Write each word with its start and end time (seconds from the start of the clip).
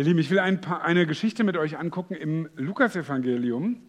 Ihr 0.00 0.04
Lieben, 0.04 0.18
ich 0.18 0.30
will 0.30 0.38
ein 0.38 0.62
paar, 0.62 0.82
eine 0.82 1.06
Geschichte 1.06 1.44
mit 1.44 1.58
euch 1.58 1.76
angucken 1.76 2.14
im 2.14 2.48
Lukasevangelium. 2.56 3.82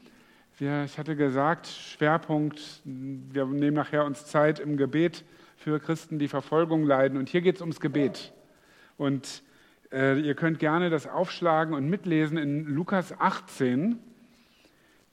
Ich 0.59 0.97
hatte 0.97 1.15
gesagt, 1.15 1.67
Schwerpunkt, 1.67 2.81
wir 2.83 3.45
nehmen 3.45 3.77
nachher 3.77 4.03
uns 4.03 4.25
Zeit 4.25 4.59
im 4.59 4.75
Gebet 4.75 5.23
für 5.55 5.79
Christen, 5.79 6.19
die 6.19 6.27
Verfolgung 6.27 6.83
leiden. 6.83 7.17
Und 7.17 7.29
hier 7.29 7.39
geht 7.39 7.55
es 7.55 7.61
ums 7.61 7.79
Gebet. 7.79 8.33
Und 8.97 9.41
äh, 9.93 10.19
ihr 10.19 10.35
könnt 10.35 10.59
gerne 10.59 10.89
das 10.89 11.07
aufschlagen 11.07 11.73
und 11.73 11.89
mitlesen 11.89 12.37
in 12.37 12.65
Lukas 12.65 13.17
18, 13.17 13.97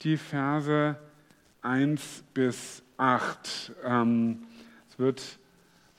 die 0.03 0.17
Verse 0.17 0.97
1 1.63 2.25
bis 2.35 2.83
8. 2.97 3.73
Ähm, 3.85 4.39
es 4.91 4.99
wird 4.99 5.39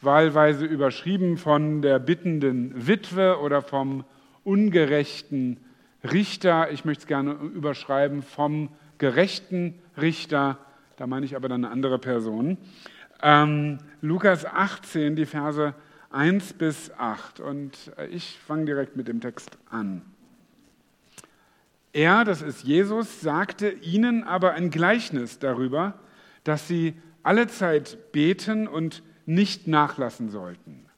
wahlweise 0.01 0.65
überschrieben 0.65 1.37
von 1.37 1.81
der 1.81 1.99
bittenden 1.99 2.85
Witwe 2.85 3.39
oder 3.39 3.61
vom 3.61 4.03
ungerechten 4.43 5.57
Richter. 6.03 6.71
Ich 6.71 6.85
möchte 6.85 7.01
es 7.01 7.07
gerne 7.07 7.33
überschreiben 7.33 8.21
vom 8.21 8.69
gerechten 8.97 9.75
Richter. 9.97 10.57
Da 10.97 11.07
meine 11.07 11.25
ich 11.25 11.35
aber 11.35 11.49
dann 11.49 11.65
eine 11.65 11.73
andere 11.73 11.99
Person. 11.99 12.57
Ähm, 13.21 13.79
Lukas 14.01 14.45
18, 14.45 15.15
die 15.15 15.25
Verse 15.25 15.73
1 16.11 16.53
bis 16.53 16.91
8. 16.91 17.39
Und 17.39 17.91
ich 18.11 18.37
fange 18.39 18.65
direkt 18.65 18.95
mit 18.95 19.07
dem 19.07 19.21
Text 19.21 19.57
an. 19.69 20.01
Er, 21.91 22.23
das 22.23 22.41
ist 22.41 22.63
Jesus, 22.63 23.21
sagte 23.21 23.69
ihnen 23.69 24.23
aber 24.23 24.53
ein 24.53 24.69
Gleichnis 24.69 25.39
darüber, 25.39 25.95
dass 26.43 26.67
sie 26.67 26.93
alle 27.23 27.47
Zeit 27.47 28.11
beten 28.11 28.67
und 28.67 29.03
nicht 29.25 29.67
nachlassen 29.67 30.29
sollten. 30.29 30.88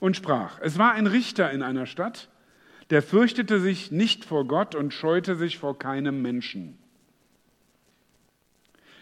Und 0.00 0.16
sprach, 0.16 0.58
es 0.60 0.78
war 0.78 0.92
ein 0.92 1.06
Richter 1.06 1.50
in 1.50 1.62
einer 1.62 1.86
Stadt, 1.86 2.28
der 2.90 3.02
fürchtete 3.02 3.60
sich 3.60 3.90
nicht 3.90 4.24
vor 4.24 4.46
Gott 4.46 4.74
und 4.74 4.92
scheute 4.92 5.36
sich 5.36 5.58
vor 5.58 5.78
keinem 5.78 6.22
Menschen. 6.22 6.78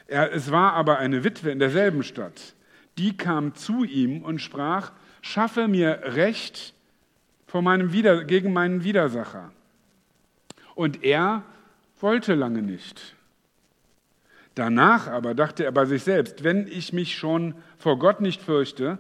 Er, 0.06 0.33
es 0.33 0.50
war 0.50 0.74
aber 0.74 0.98
eine 0.98 1.24
Witwe 1.24 1.50
in 1.50 1.58
derselben 1.58 2.02
Stadt, 2.02 2.55
die 2.98 3.16
kam 3.16 3.55
zu 3.55 3.84
ihm 3.84 4.22
und 4.22 4.41
sprach, 4.41 4.92
schaffe 5.22 5.68
mir 5.68 6.00
Recht 6.05 6.74
vor 7.46 7.62
meinem 7.62 7.92
Wider, 7.92 8.24
gegen 8.24 8.52
meinen 8.52 8.84
Widersacher. 8.84 9.52
Und 10.74 11.02
er 11.02 11.42
wollte 12.00 12.34
lange 12.34 12.62
nicht. 12.62 13.14
Danach 14.55 15.08
aber 15.08 15.34
dachte 15.34 15.64
er 15.64 15.72
bei 15.72 15.84
sich 15.84 16.05
selbst, 16.05 16.44
wenn 16.44 16.66
ich 16.68 16.92
mich 16.92 17.16
schon 17.16 17.55
vor 17.77 17.98
Gott 17.98 18.20
nicht 18.20 18.42
fürchte, 18.42 18.98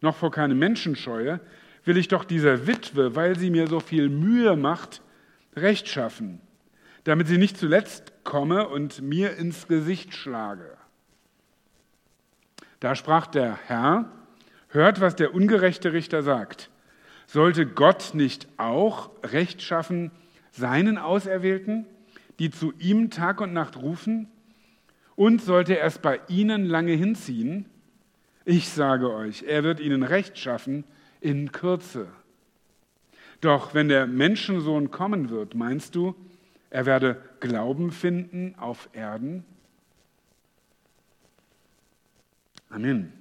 noch 0.00 0.16
vor 0.16 0.30
keinem 0.30 0.58
Menschen 0.58 0.96
scheue, 0.96 1.40
will 1.84 1.96
ich 1.96 2.08
doch 2.08 2.24
dieser 2.24 2.66
Witwe, 2.66 3.14
weil 3.14 3.38
sie 3.38 3.50
mir 3.50 3.68
so 3.68 3.80
viel 3.80 4.08
Mühe 4.08 4.56
macht, 4.56 5.02
Recht 5.54 5.88
schaffen, 5.88 6.40
damit 7.04 7.28
sie 7.28 7.38
nicht 7.38 7.56
zuletzt 7.56 8.12
komme 8.24 8.68
und 8.68 9.00
mir 9.00 9.36
ins 9.36 9.68
Gesicht 9.68 10.14
schlage. 10.14 10.76
Da 12.80 12.94
sprach 12.94 13.26
der 13.26 13.58
Herr, 13.66 14.10
hört, 14.68 15.00
was 15.00 15.16
der 15.16 15.34
ungerechte 15.34 15.92
Richter 15.94 16.22
sagt. 16.22 16.70
Sollte 17.26 17.66
Gott 17.66 18.10
nicht 18.12 18.46
auch 18.58 19.10
Recht 19.22 19.62
schaffen 19.62 20.10
seinen 20.52 20.98
Auserwählten, 20.98 21.86
die 22.38 22.50
zu 22.50 22.72
ihm 22.78 23.10
Tag 23.10 23.40
und 23.40 23.52
Nacht 23.52 23.76
rufen? 23.76 24.28
Und 25.14 25.40
sollte 25.42 25.78
er 25.78 25.86
es 25.86 25.98
bei 25.98 26.20
ihnen 26.28 26.66
lange 26.66 26.92
hinziehen? 26.92 27.66
Ich 28.48 28.68
sage 28.68 29.12
euch, 29.12 29.42
er 29.42 29.64
wird 29.64 29.80
ihnen 29.80 30.04
Recht 30.04 30.38
schaffen 30.38 30.84
in 31.20 31.50
Kürze. 31.50 32.06
Doch 33.40 33.74
wenn 33.74 33.88
der 33.88 34.06
Menschensohn 34.06 34.92
kommen 34.92 35.30
wird, 35.30 35.56
meinst 35.56 35.96
du, 35.96 36.14
er 36.70 36.86
werde 36.86 37.20
Glauben 37.40 37.90
finden 37.90 38.54
auf 38.56 38.88
Erden? 38.92 39.44
Amen. 42.70 43.12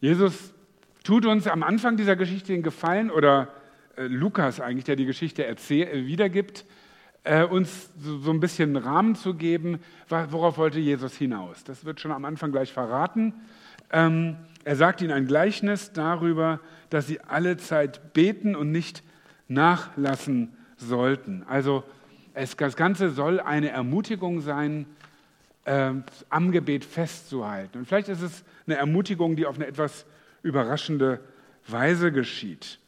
Jesus 0.00 0.54
tut 1.02 1.26
uns 1.26 1.46
am 1.46 1.62
Anfang 1.62 1.98
dieser 1.98 2.16
Geschichte 2.16 2.54
den 2.54 2.62
Gefallen, 2.62 3.10
oder 3.10 3.52
äh, 3.96 4.06
Lukas 4.06 4.58
eigentlich, 4.58 4.84
der 4.84 4.96
die 4.96 5.04
Geschichte 5.04 5.46
äh, 5.46 6.06
wiedergibt, 6.06 6.64
äh, 7.24 7.42
uns 7.42 7.90
so, 7.98 8.30
ein 8.30 8.40
bisschen 8.40 8.76
Rahmen 8.76 9.16
zu 9.16 9.34
geben, 9.34 9.80
worauf 10.08 10.58
wollte 10.58 10.78
Jesus 10.78 11.14
hinaus. 11.14 11.64
Das 11.64 11.84
wird 11.84 12.00
schon 12.00 12.12
am 12.12 12.24
Anfang 12.24 12.52
gleich 12.52 12.72
verraten. 12.72 13.34
Ähm, 13.90 14.36
er 14.64 14.76
sagt 14.76 15.00
ihnen 15.00 15.12
ein 15.12 15.26
Gleichnis 15.26 15.92
darüber, 15.92 16.60
dass 16.90 17.06
sie 17.06 17.20
alle 17.20 17.56
Zeit 17.56 18.12
beten 18.12 18.54
und 18.54 18.70
nicht 18.70 19.02
nachlassen 19.48 20.56
sollten. 20.76 21.44
Also 21.48 21.84
es, 22.34 22.56
das 22.56 22.76
Ganze 22.76 23.10
soll 23.10 23.40
eine 23.40 23.70
Ermutigung 23.70 24.40
sein, 24.40 24.86
äh, 25.64 25.92
am 26.28 26.52
Gebet 26.52 26.84
festzuhalten. 26.84 27.78
Und 27.78 27.86
vielleicht 27.86 28.08
ist 28.08 28.22
es 28.22 28.44
eine 28.66 28.76
Ermutigung, 28.76 29.36
die 29.36 29.46
auf 29.46 29.56
eine 29.56 29.66
etwas 29.66 30.06
überraschende 30.42 31.20
Weise 31.66 32.12
geschieht. 32.12 32.78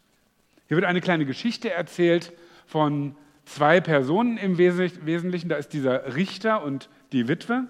Hier 0.68 0.76
wird 0.76 0.86
eine 0.86 1.00
kleine 1.00 1.24
Geschichte 1.24 1.70
erzählt 1.70 2.32
von 2.66 3.16
zwei 3.46 3.80
Personen 3.80 4.36
im 4.36 4.58
Wesentlichen. 4.58 5.48
Da 5.48 5.56
ist 5.56 5.72
dieser 5.72 6.14
Richter 6.14 6.62
und 6.62 6.90
die 7.12 7.28
Witwe. 7.28 7.64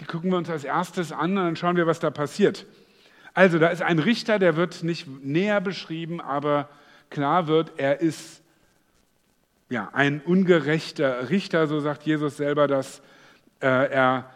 Die 0.00 0.04
gucken 0.04 0.30
wir 0.30 0.38
uns 0.38 0.50
als 0.50 0.64
erstes 0.64 1.12
an 1.12 1.38
und 1.38 1.44
dann 1.44 1.56
schauen 1.56 1.76
wir, 1.76 1.86
was 1.86 2.00
da 2.00 2.10
passiert. 2.10 2.66
Also, 3.32 3.58
da 3.58 3.68
ist 3.68 3.82
ein 3.82 4.00
Richter, 4.00 4.38
der 4.38 4.56
wird 4.56 4.82
nicht 4.82 5.06
näher 5.24 5.60
beschrieben, 5.60 6.20
aber 6.20 6.68
klar 7.10 7.46
wird, 7.46 7.72
er 7.76 8.00
ist 8.00 8.42
ja, 9.70 9.90
ein 9.92 10.20
ungerechter 10.20 11.30
Richter, 11.30 11.66
so 11.66 11.80
sagt 11.80 12.04
Jesus 12.04 12.36
selber 12.36 12.66
das. 12.66 13.02
Äh, 13.60 13.90
er 13.90 14.30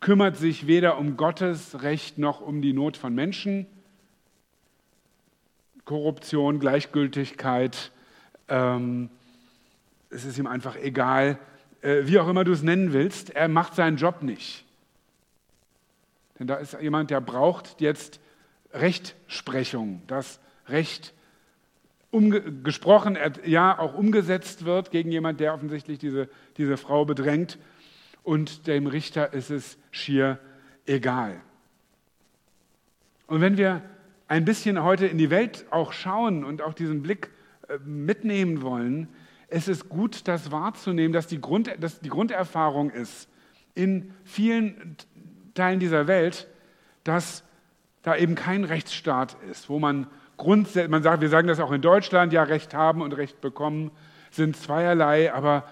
kümmert 0.00 0.36
sich 0.36 0.66
weder 0.66 0.98
um 0.98 1.16
Gottes 1.16 1.82
Recht 1.82 2.16
noch 2.16 2.40
um 2.40 2.62
die 2.62 2.72
Not 2.72 2.96
von 2.96 3.14
Menschen. 3.14 3.66
Korruption, 5.84 6.60
Gleichgültigkeit, 6.60 7.90
ähm, 8.48 9.10
es 10.10 10.24
ist 10.24 10.38
ihm 10.38 10.46
einfach 10.46 10.76
egal, 10.76 11.38
äh, 11.82 12.02
wie 12.04 12.18
auch 12.18 12.28
immer 12.28 12.44
du 12.44 12.52
es 12.52 12.62
nennen 12.62 12.92
willst, 12.92 13.30
er 13.30 13.48
macht 13.48 13.74
seinen 13.74 13.96
Job 13.96 14.22
nicht. 14.22 14.64
Denn 16.38 16.46
da 16.46 16.56
ist 16.56 16.76
jemand, 16.80 17.10
der 17.10 17.20
braucht 17.20 17.80
jetzt 17.80 18.20
Rechtsprechung, 18.72 20.02
das 20.06 20.40
Recht 20.68 21.14
gesprochen, 22.64 23.16
ja 23.44 23.78
auch 23.78 23.94
umgesetzt 23.94 24.64
wird 24.64 24.90
gegen 24.90 25.12
jemand, 25.12 25.38
der 25.38 25.54
offensichtlich 25.54 25.98
diese, 25.98 26.28
diese 26.56 26.76
Frau 26.76 27.04
bedrängt. 27.04 27.58
Und 28.24 28.66
dem 28.66 28.86
Richter 28.86 29.32
ist 29.32 29.50
es 29.50 29.78
schier 29.92 30.38
egal. 30.86 31.40
Und 33.26 33.40
wenn 33.40 33.56
wir 33.56 33.82
ein 34.26 34.44
bisschen 34.44 34.82
heute 34.82 35.06
in 35.06 35.18
die 35.18 35.30
Welt 35.30 35.66
auch 35.70 35.92
schauen 35.92 36.44
und 36.44 36.62
auch 36.62 36.74
diesen 36.74 37.02
Blick 37.02 37.30
äh, 37.68 37.78
mitnehmen 37.84 38.62
wollen, 38.62 39.08
es 39.50 39.68
ist 39.68 39.88
gut, 39.88 40.28
das 40.28 40.50
wahrzunehmen, 40.50 41.12
dass 41.12 41.26
die, 41.26 41.40
Grund, 41.40 41.70
dass 41.80 42.00
die 42.00 42.08
Grunderfahrung 42.08 42.90
ist 42.90 43.28
in 43.74 44.14
vielen 44.24 44.96
Teilen 45.54 45.80
dieser 45.80 46.06
Welt, 46.06 46.48
dass 47.04 47.44
da 48.02 48.16
eben 48.16 48.34
kein 48.34 48.64
Rechtsstaat 48.64 49.36
ist, 49.50 49.68
wo 49.68 49.78
man 49.78 50.06
grundsätzlich, 50.36 50.90
man 50.90 51.02
sagt, 51.02 51.20
wir 51.20 51.28
sagen 51.28 51.48
das 51.48 51.60
auch 51.60 51.72
in 51.72 51.82
Deutschland, 51.82 52.32
ja, 52.32 52.44
Recht 52.44 52.74
haben 52.74 53.02
und 53.02 53.12
Recht 53.12 53.40
bekommen 53.40 53.90
sind 54.30 54.56
zweierlei, 54.56 55.32
aber 55.32 55.64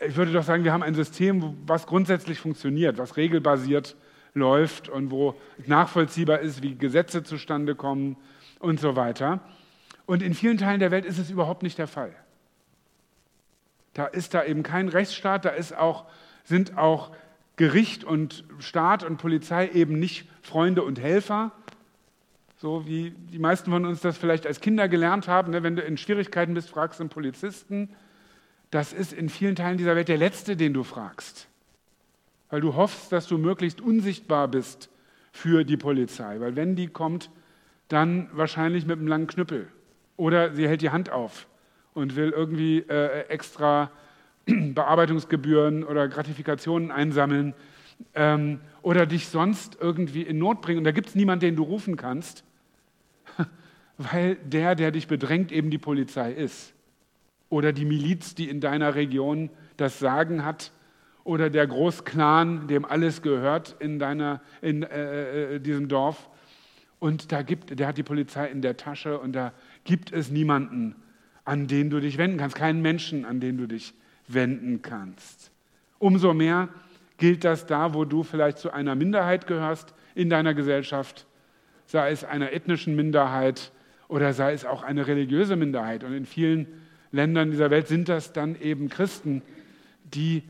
ich 0.00 0.16
würde 0.16 0.32
doch 0.32 0.42
sagen, 0.42 0.64
wir 0.64 0.72
haben 0.72 0.82
ein 0.82 0.94
System, 0.94 1.58
was 1.66 1.86
grundsätzlich 1.86 2.38
funktioniert, 2.38 2.98
was 2.98 3.16
regelbasiert 3.16 3.96
läuft 4.32 4.88
und 4.88 5.10
wo 5.10 5.34
nachvollziehbar 5.66 6.40
ist, 6.40 6.62
wie 6.62 6.74
Gesetze 6.76 7.22
zustande 7.22 7.74
kommen 7.74 8.16
und 8.60 8.80
so 8.80 8.96
weiter. 8.96 9.40
Und 10.06 10.22
in 10.22 10.32
vielen 10.32 10.56
Teilen 10.56 10.80
der 10.80 10.90
Welt 10.90 11.04
ist 11.04 11.18
es 11.18 11.30
überhaupt 11.30 11.62
nicht 11.62 11.78
der 11.78 11.88
Fall. 11.88 12.14
Da 13.98 14.06
ist 14.06 14.32
da 14.32 14.44
eben 14.44 14.62
kein 14.62 14.88
Rechtsstaat, 14.88 15.44
da 15.44 15.48
ist 15.48 15.76
auch, 15.76 16.04
sind 16.44 16.78
auch 16.78 17.10
Gericht 17.56 18.04
und 18.04 18.44
Staat 18.60 19.02
und 19.02 19.16
Polizei 19.16 19.70
eben 19.70 19.98
nicht 19.98 20.28
Freunde 20.40 20.84
und 20.84 21.00
Helfer, 21.00 21.50
so 22.58 22.86
wie 22.86 23.10
die 23.10 23.40
meisten 23.40 23.72
von 23.72 23.84
uns 23.84 24.00
das 24.00 24.16
vielleicht 24.16 24.46
als 24.46 24.60
Kinder 24.60 24.86
gelernt 24.86 25.26
haben. 25.26 25.50
Ne? 25.50 25.64
Wenn 25.64 25.74
du 25.74 25.82
in 25.82 25.96
Schwierigkeiten 25.96 26.54
bist, 26.54 26.70
fragst 26.70 27.00
du 27.00 27.02
einen 27.02 27.10
Polizisten. 27.10 27.88
Das 28.70 28.92
ist 28.92 29.12
in 29.12 29.28
vielen 29.28 29.56
Teilen 29.56 29.78
dieser 29.78 29.96
Welt 29.96 30.06
der 30.06 30.16
Letzte, 30.16 30.56
den 30.56 30.74
du 30.74 30.84
fragst, 30.84 31.48
weil 32.50 32.60
du 32.60 32.76
hoffst, 32.76 33.10
dass 33.10 33.26
du 33.26 33.36
möglichst 33.36 33.80
unsichtbar 33.80 34.46
bist 34.46 34.90
für 35.32 35.64
die 35.64 35.76
Polizei, 35.76 36.38
weil 36.38 36.54
wenn 36.54 36.76
die 36.76 36.86
kommt, 36.86 37.30
dann 37.88 38.30
wahrscheinlich 38.32 38.86
mit 38.86 39.00
einem 39.00 39.08
langen 39.08 39.26
Knüppel 39.26 39.66
oder 40.16 40.54
sie 40.54 40.68
hält 40.68 40.82
die 40.82 40.90
Hand 40.90 41.10
auf 41.10 41.47
und 41.98 42.16
will 42.16 42.30
irgendwie 42.30 42.78
äh, 42.78 43.26
extra 43.28 43.90
Bearbeitungsgebühren 44.46 45.84
oder 45.84 46.08
Gratifikationen 46.08 46.90
einsammeln 46.90 47.54
ähm, 48.14 48.60
oder 48.82 49.04
dich 49.04 49.28
sonst 49.28 49.76
irgendwie 49.80 50.22
in 50.22 50.38
Not 50.38 50.62
bringen. 50.62 50.78
Und 50.78 50.84
da 50.84 50.92
gibt 50.92 51.08
es 51.08 51.14
niemanden, 51.14 51.40
den 51.40 51.56
du 51.56 51.64
rufen 51.64 51.96
kannst, 51.96 52.44
weil 53.98 54.36
der, 54.36 54.74
der 54.74 54.92
dich 54.92 55.08
bedrängt, 55.08 55.50
eben 55.52 55.70
die 55.70 55.78
Polizei 55.78 56.32
ist. 56.32 56.72
Oder 57.50 57.72
die 57.72 57.84
Miliz, 57.84 58.34
die 58.34 58.48
in 58.48 58.60
deiner 58.60 58.94
Region 58.94 59.50
das 59.76 59.98
Sagen 59.98 60.44
hat. 60.44 60.72
Oder 61.24 61.50
der 61.50 61.66
Großclan, 61.66 62.68
dem 62.68 62.84
alles 62.84 63.22
gehört 63.22 63.76
in, 63.80 63.98
deiner, 63.98 64.40
in 64.62 64.82
äh, 64.82 65.56
äh, 65.56 65.60
diesem 65.60 65.88
Dorf. 65.88 66.30
Und 67.00 67.32
da 67.32 67.42
gibt, 67.42 67.78
der 67.78 67.88
hat 67.88 67.98
die 67.98 68.02
Polizei 68.02 68.46
in 68.46 68.62
der 68.62 68.76
Tasche 68.76 69.18
und 69.18 69.32
da 69.32 69.52
gibt 69.84 70.12
es 70.12 70.30
niemanden, 70.30 70.96
an 71.48 71.66
den 71.66 71.88
du 71.88 71.98
dich 71.98 72.18
wenden 72.18 72.36
kannst, 72.36 72.56
keinen 72.56 72.82
Menschen, 72.82 73.24
an 73.24 73.40
den 73.40 73.56
du 73.56 73.66
dich 73.66 73.94
wenden 74.26 74.82
kannst. 74.82 75.50
Umso 75.98 76.34
mehr 76.34 76.68
gilt 77.16 77.42
das 77.42 77.64
da, 77.64 77.94
wo 77.94 78.04
du 78.04 78.22
vielleicht 78.22 78.58
zu 78.58 78.70
einer 78.70 78.94
Minderheit 78.94 79.46
gehörst 79.46 79.94
in 80.14 80.28
deiner 80.28 80.52
Gesellschaft, 80.52 81.26
sei 81.86 82.10
es 82.10 82.22
einer 82.22 82.52
ethnischen 82.52 82.94
Minderheit 82.96 83.72
oder 84.08 84.34
sei 84.34 84.52
es 84.52 84.66
auch 84.66 84.82
eine 84.82 85.06
religiöse 85.06 85.56
Minderheit. 85.56 86.04
Und 86.04 86.12
in 86.12 86.26
vielen 86.26 86.66
Ländern 87.12 87.50
dieser 87.50 87.70
Welt 87.70 87.88
sind 87.88 88.10
das 88.10 88.34
dann 88.34 88.54
eben 88.60 88.90
Christen, 88.90 89.40
die 90.04 90.42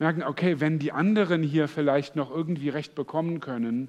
merken, 0.00 0.24
okay, 0.24 0.58
wenn 0.58 0.80
die 0.80 0.90
anderen 0.90 1.44
hier 1.44 1.68
vielleicht 1.68 2.16
noch 2.16 2.32
irgendwie 2.32 2.70
Recht 2.70 2.96
bekommen 2.96 3.38
können, 3.38 3.86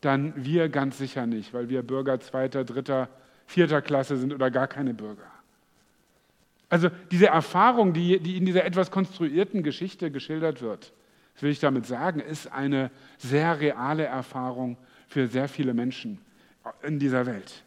dann 0.00 0.32
wir 0.34 0.68
ganz 0.68 0.98
sicher 0.98 1.28
nicht, 1.28 1.54
weil 1.54 1.68
wir 1.68 1.84
Bürger 1.84 2.18
zweiter, 2.18 2.64
dritter, 2.64 3.08
vierter 3.46 3.82
Klasse 3.82 4.16
sind 4.16 4.34
oder 4.34 4.50
gar 4.50 4.66
keine 4.66 4.94
Bürger. 4.94 5.33
Also 6.68 6.88
diese 7.10 7.26
Erfahrung, 7.26 7.92
die, 7.92 8.18
die 8.20 8.36
in 8.36 8.46
dieser 8.46 8.64
etwas 8.64 8.90
konstruierten 8.90 9.62
Geschichte 9.62 10.10
geschildert 10.10 10.62
wird, 10.62 10.92
das 11.34 11.42
will 11.42 11.50
ich 11.50 11.60
damit 11.60 11.86
sagen, 11.86 12.20
ist 12.20 12.50
eine 12.52 12.90
sehr 13.18 13.60
reale 13.60 14.04
Erfahrung 14.04 14.76
für 15.08 15.26
sehr 15.26 15.48
viele 15.48 15.74
Menschen 15.74 16.20
in 16.82 16.98
dieser 16.98 17.26
Welt. 17.26 17.64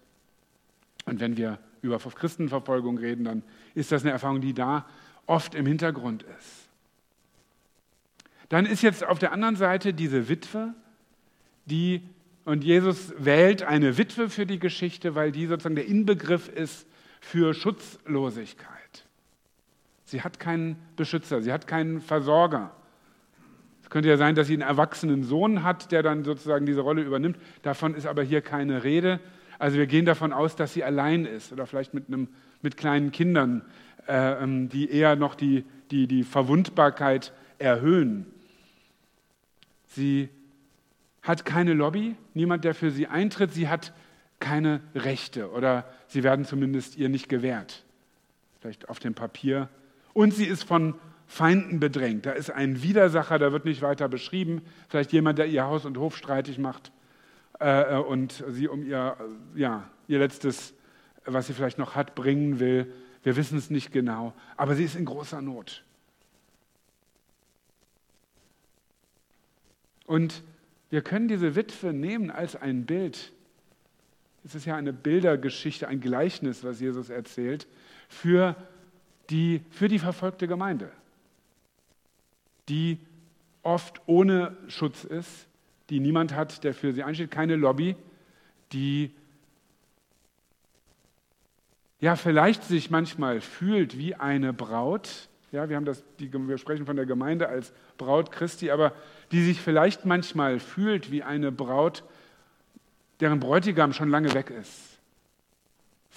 Und 1.06 1.20
wenn 1.20 1.38
wir 1.38 1.60
über 1.82 2.00
Christenverfolgung 2.00 2.98
reden, 2.98 3.26
dann 3.26 3.44
ist 3.76 3.92
das 3.92 4.04
eine 4.04 4.12
Erfahrung, 4.12 4.42
die 4.42 4.54
da 4.54 4.86
oft 5.26 5.56
im 5.56 5.66
Hintergrund 5.66 6.24
ist. 6.40 6.68
Dann 8.50 8.66
ist 8.66 8.82
jetzt 8.82 9.06
auf 9.06 9.20
der 9.20 9.34
anderen 9.34 9.58
Seite 9.58 9.94
diese 9.94 10.30
Witwe, 10.30 10.74
die, 11.66 12.02
und 12.46 12.64
Jesus 12.64 13.14
wählt 13.18 13.64
eine 13.64 13.98
Witwe 13.98 14.30
für 14.30 14.46
die 14.46 14.60
Geschichte, 14.60 15.16
weil 15.16 15.34
die 15.34 15.48
sozusagen 15.48 15.76
der 15.76 15.86
Inbegriff 15.86 16.48
ist 16.48 16.88
für 17.20 17.54
Schutzlosigkeit. 17.54 18.77
Sie 20.08 20.22
hat 20.22 20.40
keinen 20.40 20.78
Beschützer, 20.96 21.42
sie 21.42 21.52
hat 21.52 21.68
keinen 21.68 22.00
Versorger. 22.00 22.72
Es 23.84 23.90
könnte 23.90 24.08
ja 24.08 24.16
sein, 24.16 24.36
dass 24.36 24.48
sie 24.48 24.54
einen 24.54 24.62
erwachsenen 24.62 25.24
Sohn 25.24 25.64
hat, 25.64 25.92
der 25.92 26.02
dann 26.02 26.24
sozusagen 26.24 26.66
diese 26.66 26.80
Rolle 26.80 27.02
übernimmt. 27.02 27.38
Davon 27.62 27.94
ist 27.94 28.08
aber 28.08 28.24
hier 28.24 28.40
keine 28.40 28.86
Rede. 28.86 29.20
Also 29.60 29.78
wir 29.78 29.86
gehen 29.86 30.06
davon 30.06 30.32
aus, 30.32 30.56
dass 30.56 30.74
sie 30.74 30.86
allein 30.86 31.26
ist 31.26 31.52
oder 31.52 31.66
vielleicht 31.66 31.94
mit, 31.94 32.08
einem, 32.08 32.30
mit 32.62 32.78
kleinen 32.78 33.12
Kindern, 33.12 33.64
äh, 34.08 34.42
ähm, 34.42 34.70
die 34.70 34.90
eher 34.90 35.18
noch 35.18 35.36
die, 35.36 35.66
die, 35.92 36.08
die 36.08 36.24
Verwundbarkeit 36.24 37.34
erhöhen. 37.60 38.28
Sie 39.88 40.30
hat 41.22 41.44
keine 41.44 41.74
Lobby, 41.74 42.16
niemand, 42.34 42.64
der 42.64 42.76
für 42.76 42.92
sie 42.92 43.08
eintritt. 43.08 43.52
Sie 43.52 43.68
hat 43.68 43.92
keine 44.40 44.80
Rechte 44.96 45.52
oder 45.52 45.84
sie 46.08 46.24
werden 46.24 46.46
zumindest 46.46 46.96
ihr 46.96 47.10
nicht 47.10 47.28
gewährt. 47.28 47.84
Vielleicht 48.62 48.88
auf 48.88 49.00
dem 49.00 49.14
Papier. 49.14 49.68
Und 50.18 50.34
sie 50.34 50.46
ist 50.46 50.64
von 50.64 50.96
Feinden 51.28 51.80
bedrängt. 51.80 52.26
Da 52.26 52.32
ist 52.32 52.50
ein 52.50 52.82
Widersacher, 52.82 53.38
der 53.38 53.52
wird 53.52 53.66
nicht 53.66 53.84
weiter 53.84 54.10
beschrieben. 54.10 54.64
Vielleicht 54.90 55.14
jemand, 55.14 55.38
der 55.38 55.46
ihr 55.46 55.66
Haus 55.66 55.86
und 55.86 55.96
Hof 56.00 56.18
streitig 56.18 56.58
macht 56.58 56.92
äh, 57.60 57.94
äh, 57.94 58.00
und 58.00 58.44
sie 58.50 58.68
um 58.68 58.84
ihr, 58.84 59.16
ja, 59.54 59.88
ihr 60.08 60.18
letztes, 60.18 60.74
was 61.26 61.46
sie 61.46 61.54
vielleicht 61.54 61.78
noch 61.78 61.94
hat, 61.94 62.16
bringen 62.16 62.60
will. 62.60 62.92
Wir 63.22 63.36
wissen 63.36 63.60
es 63.60 63.70
nicht 63.70 63.92
genau, 63.92 64.34
aber 64.56 64.74
sie 64.74 64.86
ist 64.86 64.96
in 64.96 65.06
großer 65.06 65.40
Not. 65.40 65.84
Und 70.08 70.42
wir 70.90 71.04
können 71.04 71.28
diese 71.28 71.56
Witwe 71.56 71.94
nehmen 71.94 72.32
als 72.32 72.56
ein 72.56 72.88
Bild. 72.88 73.34
Es 74.44 74.56
ist 74.56 74.66
ja 74.66 74.78
eine 74.78 74.94
Bildergeschichte, 74.94 75.88
ein 75.88 76.02
Gleichnis, 76.02 76.64
was 76.64 76.80
Jesus 76.80 77.12
erzählt, 77.12 77.68
für 78.10 78.56
die, 79.30 79.62
für 79.72 79.88
die 79.88 80.00
verfolgte 80.00 80.48
Gemeinde, 80.48 80.92
die 82.70 83.00
oft 83.64 84.02
ohne 84.06 84.56
Schutz 84.68 85.04
ist, 85.04 85.48
die 85.90 86.00
niemand 86.00 86.34
hat, 86.34 86.64
der 86.64 86.74
für 86.74 86.94
sie 86.94 87.04
einsteht, 87.04 87.32
keine 87.32 87.56
Lobby, 87.56 87.96
die 88.72 89.12
ja 92.00 92.16
vielleicht 92.16 92.64
sich 92.64 92.90
manchmal 92.90 93.42
fühlt 93.42 93.98
wie 93.98 94.16
eine 94.16 94.54
Braut. 94.54 95.30
Ja, 95.52 95.70
wir, 95.70 95.78
haben 95.78 95.86
das, 95.86 96.04
die, 96.20 96.32
wir 96.32 96.58
sprechen 96.58 96.86
von 96.86 96.96
der 96.96 97.06
Gemeinde 97.06 97.48
als 97.48 97.74
Braut 97.98 98.32
Christi, 98.32 98.70
aber 98.70 98.94
die 99.32 99.44
sich 99.44 99.62
vielleicht 99.62 100.06
manchmal 100.06 100.60
fühlt 100.60 101.12
wie 101.12 101.24
eine 101.24 101.52
Braut, 101.52 102.04
deren 103.20 103.40
Bräutigam 103.40 103.94
schon 103.94 104.10
lange 104.10 104.34
weg 104.34 104.50
ist. 104.50 105.00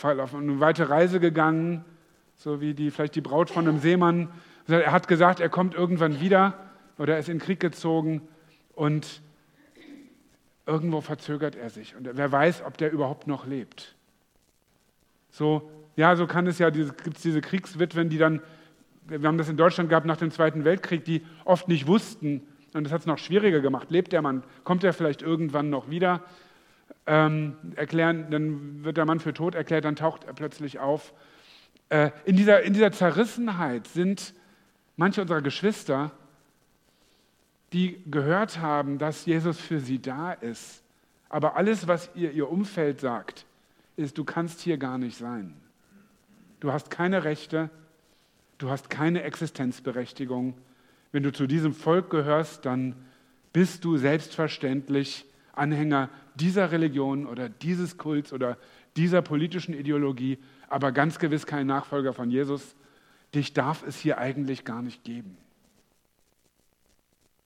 Auf 0.02 0.34
eine 0.34 0.60
weite 0.60 0.88
Reise 0.88 1.20
gegangen, 1.20 1.84
so 2.40 2.62
wie 2.62 2.72
die, 2.72 2.90
vielleicht 2.90 3.14
die 3.16 3.20
Braut 3.20 3.50
von 3.50 3.68
einem 3.68 3.80
Seemann. 3.80 4.30
Er 4.66 4.92
hat 4.92 5.08
gesagt, 5.08 5.40
er 5.40 5.50
kommt 5.50 5.74
irgendwann 5.74 6.20
wieder 6.20 6.54
oder 6.96 7.14
er 7.14 7.18
ist 7.18 7.28
in 7.28 7.36
den 7.36 7.44
Krieg 7.44 7.60
gezogen 7.60 8.22
und 8.74 9.20
irgendwo 10.64 11.02
verzögert 11.02 11.54
er 11.54 11.68
sich 11.68 11.94
und 11.96 12.08
wer 12.10 12.32
weiß, 12.32 12.62
ob 12.64 12.78
der 12.78 12.92
überhaupt 12.92 13.26
noch 13.26 13.46
lebt. 13.46 13.94
So, 15.30 15.70
ja, 15.96 16.16
so 16.16 16.26
kann 16.26 16.46
es 16.46 16.58
ja, 16.58 16.70
gibt 16.70 17.16
es 17.16 17.22
diese 17.22 17.42
Kriegswitwen, 17.42 18.08
die 18.08 18.16
dann, 18.16 18.40
wir 19.06 19.28
haben 19.28 19.36
das 19.36 19.50
in 19.50 19.58
Deutschland 19.58 19.90
gehabt 19.90 20.06
nach 20.06 20.16
dem 20.16 20.30
Zweiten 20.30 20.64
Weltkrieg, 20.64 21.04
die 21.04 21.22
oft 21.44 21.68
nicht 21.68 21.86
wussten, 21.86 22.46
und 22.72 22.84
das 22.84 22.92
hat 22.92 23.00
es 23.00 23.06
noch 23.06 23.18
schwieriger 23.18 23.60
gemacht, 23.60 23.90
lebt 23.90 24.12
der 24.12 24.22
Mann, 24.22 24.44
kommt 24.64 24.82
er 24.82 24.94
vielleicht 24.94 25.20
irgendwann 25.20 25.68
noch 25.68 25.90
wieder, 25.90 26.22
ähm, 27.06 27.56
erklären, 27.76 28.30
dann 28.30 28.82
wird 28.82 28.96
der 28.96 29.04
Mann 29.04 29.20
für 29.20 29.34
tot 29.34 29.54
erklärt, 29.54 29.84
dann 29.84 29.96
taucht 29.96 30.24
er 30.24 30.32
plötzlich 30.32 30.78
auf. 30.78 31.12
Äh, 31.90 32.10
in, 32.24 32.36
dieser, 32.36 32.62
in 32.62 32.72
dieser 32.72 32.92
Zerrissenheit 32.92 33.86
sind 33.88 34.32
manche 34.96 35.20
unserer 35.20 35.42
Geschwister, 35.42 36.12
die 37.72 38.02
gehört 38.10 38.60
haben, 38.60 38.98
dass 38.98 39.26
Jesus 39.26 39.58
für 39.60 39.80
sie 39.80 40.00
da 40.00 40.32
ist. 40.32 40.82
Aber 41.28 41.56
alles, 41.56 41.86
was 41.86 42.10
ihr 42.14 42.32
ihr 42.32 42.50
Umfeld 42.50 43.00
sagt, 43.00 43.44
ist, 43.96 44.18
du 44.18 44.24
kannst 44.24 44.60
hier 44.60 44.78
gar 44.78 44.98
nicht 44.98 45.16
sein. 45.16 45.54
Du 46.60 46.72
hast 46.72 46.90
keine 46.90 47.24
Rechte, 47.24 47.70
du 48.58 48.70
hast 48.70 48.90
keine 48.90 49.22
Existenzberechtigung. 49.22 50.54
Wenn 51.12 51.22
du 51.22 51.32
zu 51.32 51.46
diesem 51.46 51.74
Volk 51.74 52.10
gehörst, 52.10 52.66
dann 52.66 52.94
bist 53.52 53.84
du 53.84 53.96
selbstverständlich 53.96 55.24
Anhänger 55.52 56.08
dieser 56.34 56.70
Religion 56.70 57.26
oder 57.26 57.48
dieses 57.48 57.98
Kults 57.98 58.32
oder 58.32 58.56
dieser 58.96 59.22
politischen 59.22 59.74
Ideologie, 59.74 60.38
aber 60.70 60.92
ganz 60.92 61.18
gewiss 61.18 61.44
kein 61.44 61.66
Nachfolger 61.66 62.14
von 62.14 62.30
Jesus. 62.30 62.74
Dich 63.34 63.52
darf 63.52 63.86
es 63.86 63.98
hier 63.98 64.18
eigentlich 64.18 64.64
gar 64.64 64.80
nicht 64.80 65.04
geben. 65.04 65.36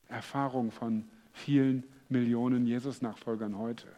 Erfahrung 0.08 0.70
von 0.70 1.04
vielen 1.32 1.82
Millionen 2.08 2.66
Jesus-Nachfolgern 2.66 3.58
heute. 3.58 3.88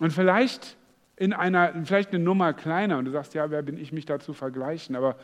Und 0.00 0.12
vielleicht 0.12 0.76
in 1.16 1.32
einer, 1.32 1.72
vielleicht 1.84 2.10
eine 2.10 2.22
Nummer 2.22 2.52
kleiner 2.52 2.98
und 2.98 3.06
du 3.06 3.10
sagst, 3.10 3.34
ja, 3.34 3.50
wer 3.50 3.62
bin 3.62 3.78
ich, 3.78 3.92
mich 3.92 4.04
dazu 4.04 4.34
vergleichen, 4.34 4.94
aber 4.94 5.16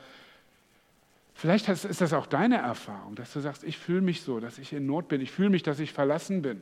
vielleicht 1.34 1.68
ist 1.68 2.00
das 2.00 2.12
auch 2.12 2.26
deine 2.26 2.56
Erfahrung, 2.56 3.16
dass 3.16 3.32
du 3.32 3.40
sagst, 3.40 3.64
ich 3.64 3.76
fühle 3.76 4.00
mich 4.00 4.22
so, 4.22 4.40
dass 4.40 4.58
ich 4.58 4.72
in 4.72 4.86
Not 4.86 5.08
bin, 5.08 5.20
ich 5.20 5.30
fühle 5.32 5.50
mich, 5.50 5.62
dass 5.62 5.80
ich 5.80 5.92
verlassen 5.92 6.42
bin, 6.42 6.60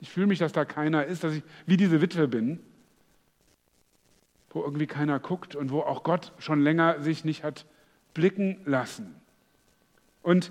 ich 0.00 0.10
fühle 0.10 0.26
mich, 0.26 0.38
dass 0.38 0.52
da 0.52 0.64
keiner 0.64 1.04
ist, 1.04 1.24
dass 1.24 1.34
ich 1.34 1.42
wie 1.66 1.76
diese 1.76 2.00
Witwe 2.00 2.28
bin, 2.28 2.60
wo 4.50 4.62
irgendwie 4.62 4.86
keiner 4.86 5.18
guckt 5.20 5.54
und 5.54 5.70
wo 5.70 5.80
auch 5.80 6.02
Gott 6.02 6.32
schon 6.38 6.60
länger 6.60 7.00
sich 7.00 7.24
nicht 7.24 7.44
hat 7.44 7.66
blicken 8.14 8.60
lassen. 8.64 9.14
Und 10.22 10.50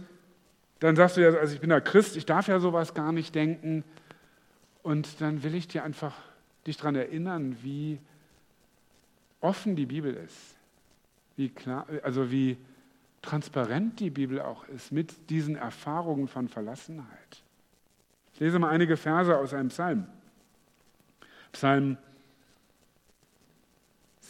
dann 0.80 0.96
sagst 0.96 1.18
du 1.18 1.22
ja, 1.22 1.38
also 1.38 1.54
ich 1.54 1.60
bin 1.60 1.70
ja 1.70 1.82
Christ, 1.82 2.16
ich 2.16 2.26
darf 2.26 2.48
ja 2.48 2.60
sowas 2.60 2.94
gar 2.94 3.12
nicht 3.12 3.36
denken. 3.36 3.84
Und 4.82 5.20
dann 5.20 5.44
will 5.44 5.56
ich 5.56 5.68
dir 5.68 5.84
einfach 5.84 6.16
dich 6.66 6.78
daran 6.78 6.96
erinnern, 6.96 7.58
wie 7.62 8.00
offen 9.42 9.76
die 9.76 9.86
Bibel 9.86 10.14
ist, 10.14 10.56
wie 11.36 11.50
klar, 11.50 11.86
also 12.04 12.32
wie 12.32 12.58
transparent 13.22 14.00
die 14.00 14.10
Bibel 14.10 14.42
auch 14.42 14.66
ist 14.70 14.92
mit 14.92 15.30
diesen 15.30 15.58
Erfahrungen 15.58 16.28
von 16.28 16.48
Verlassenheit. 16.48 17.44
Ich 18.40 18.46
lese 18.46 18.58
mal 18.58 18.70
einige 18.70 18.96
Verse 18.96 19.38
aus 19.38 19.54
einem 19.54 19.68
Psalm. 19.68 20.08
Psalm 21.52 21.98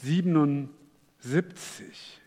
77. 0.02 2.20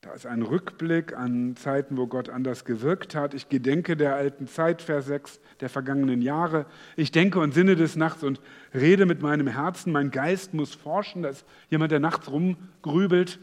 Da 0.00 0.12
ist 0.12 0.24
ein 0.24 0.40
Rückblick 0.40 1.14
an 1.14 1.54
Zeiten, 1.56 1.98
wo 1.98 2.06
Gott 2.06 2.30
anders 2.30 2.64
gewirkt 2.64 3.14
hat. 3.14 3.34
Ich 3.34 3.50
gedenke 3.50 3.94
der 3.94 4.14
alten 4.14 4.46
Zeit, 4.46 4.80
Vers 4.80 5.04
6, 5.04 5.38
der 5.60 5.68
vergangenen 5.68 6.22
Jahre. 6.22 6.64
Ich 6.96 7.12
denke 7.12 7.40
und 7.40 7.52
sinne 7.52 7.76
des 7.76 7.94
Nachts 7.94 8.22
und 8.22 8.40
rede 8.72 9.04
mit 9.04 9.20
meinem 9.20 9.48
Herzen. 9.48 9.92
Mein 9.92 10.12
Geist 10.12 10.54
muss 10.54 10.74
forschen. 10.74 11.22
Das 11.22 11.42
ist 11.42 11.46
jemand, 11.68 11.92
der 11.92 12.00
nachts 12.00 12.30
rumgrübelt. 12.30 13.38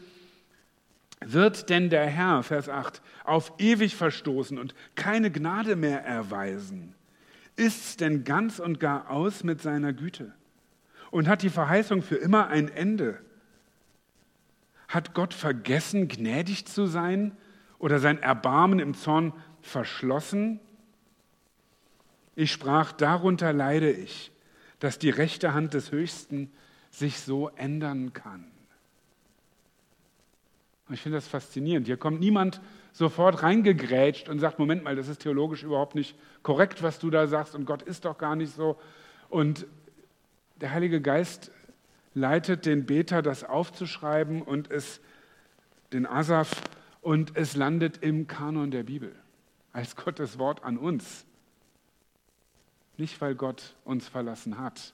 Wird 1.24 1.70
denn 1.70 1.88
der 1.88 2.06
Herr, 2.06 2.42
Vers 2.42 2.68
8, 2.68 3.00
auf 3.22 3.52
ewig 3.58 3.94
verstoßen 3.94 4.58
und 4.58 4.74
keine 4.96 5.30
Gnade 5.30 5.76
mehr 5.76 6.04
erweisen? 6.04 6.96
Ist's 7.60 7.98
denn 7.98 8.24
ganz 8.24 8.58
und 8.58 8.80
gar 8.80 9.10
aus 9.10 9.44
mit 9.44 9.60
seiner 9.60 9.92
Güte? 9.92 10.32
Und 11.10 11.28
hat 11.28 11.42
die 11.42 11.50
Verheißung 11.50 12.00
für 12.00 12.14
immer 12.14 12.46
ein 12.46 12.68
Ende? 12.68 13.20
Hat 14.88 15.12
Gott 15.12 15.34
vergessen, 15.34 16.08
gnädig 16.08 16.64
zu 16.64 16.86
sein 16.86 17.36
oder 17.78 17.98
sein 17.98 18.18
Erbarmen 18.18 18.78
im 18.78 18.94
Zorn 18.94 19.34
verschlossen? 19.60 20.58
Ich 22.34 22.50
sprach, 22.50 22.92
darunter 22.92 23.52
leide 23.52 23.92
ich, 23.92 24.32
dass 24.78 24.98
die 24.98 25.10
rechte 25.10 25.52
Hand 25.52 25.74
des 25.74 25.92
Höchsten 25.92 26.50
sich 26.90 27.20
so 27.20 27.50
ändern 27.50 28.14
kann. 28.14 28.46
Und 30.88 30.94
ich 30.94 31.02
finde 31.02 31.18
das 31.18 31.28
faszinierend. 31.28 31.86
Hier 31.86 31.98
kommt 31.98 32.20
niemand 32.20 32.62
sofort 32.92 33.42
reingegrätscht 33.42 34.28
und 34.28 34.38
sagt, 34.38 34.58
Moment 34.58 34.84
mal, 34.84 34.96
das 34.96 35.08
ist 35.08 35.22
theologisch 35.22 35.62
überhaupt 35.62 35.94
nicht 35.94 36.16
korrekt, 36.42 36.82
was 36.82 36.98
du 36.98 37.10
da 37.10 37.26
sagst 37.26 37.54
und 37.54 37.64
Gott 37.64 37.82
ist 37.82 38.04
doch 38.04 38.18
gar 38.18 38.36
nicht 38.36 38.54
so. 38.54 38.78
Und 39.28 39.66
der 40.60 40.72
Heilige 40.72 41.00
Geist 41.00 41.50
leitet 42.14 42.66
den 42.66 42.86
Beter, 42.86 43.22
das 43.22 43.44
aufzuschreiben 43.44 44.42
und 44.42 44.70
es, 44.70 45.00
den 45.92 46.06
Asaf, 46.06 46.50
und 47.02 47.36
es 47.36 47.56
landet 47.56 48.02
im 48.02 48.26
Kanon 48.26 48.70
der 48.70 48.82
Bibel 48.82 49.14
als 49.72 49.96
Gottes 49.96 50.38
Wort 50.38 50.64
an 50.64 50.76
uns. 50.76 51.24
Nicht, 52.96 53.20
weil 53.20 53.34
Gott 53.34 53.74
uns 53.84 54.06
verlassen 54.08 54.58
hat, 54.58 54.92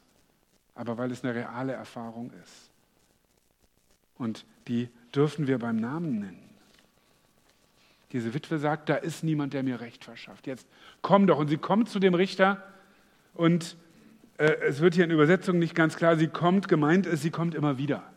aber 0.75 0.99
weil 0.99 1.11
es 1.11 1.25
eine 1.25 1.35
reale 1.35 1.73
Erfahrung 1.73 2.31
ist. 2.43 2.71
Und 4.17 4.47
die 4.69 4.89
dürfen 5.15 5.47
wir 5.47 5.59
beim 5.59 5.77
Namen 5.77 6.21
nennen. 6.21 6.46
Diese 8.17 8.33
Witwe 8.33 8.57
sagt, 8.57 8.89
da 8.89 8.95
ist 8.97 9.25
niemand, 9.25 9.53
der 9.53 9.63
mir 9.63 9.79
Recht 9.79 10.03
verschafft. 10.03 10.47
Jetzt 10.47 10.67
komm 11.03 11.27
doch. 11.27 11.39
Und 11.39 11.49
sie 11.49 11.59
kommt 11.59 11.91
zu 11.91 11.99
dem 11.99 12.15
Richter 12.15 12.65
und 13.35 13.77
äh, 14.39 14.55
es 14.67 14.81
wird 14.81 14.95
hier 14.95 15.05
in 15.05 15.11
Übersetzung 15.11 15.59
nicht 15.59 15.75
ganz 15.75 15.97
klar, 15.97 16.17
sie 16.17 16.29
kommt, 16.29 16.67
gemeint 16.67 17.05
ist, 17.05 17.21
sie 17.21 17.31
kommt 17.31 17.55
immer 17.55 17.77
wieder. 17.77 18.11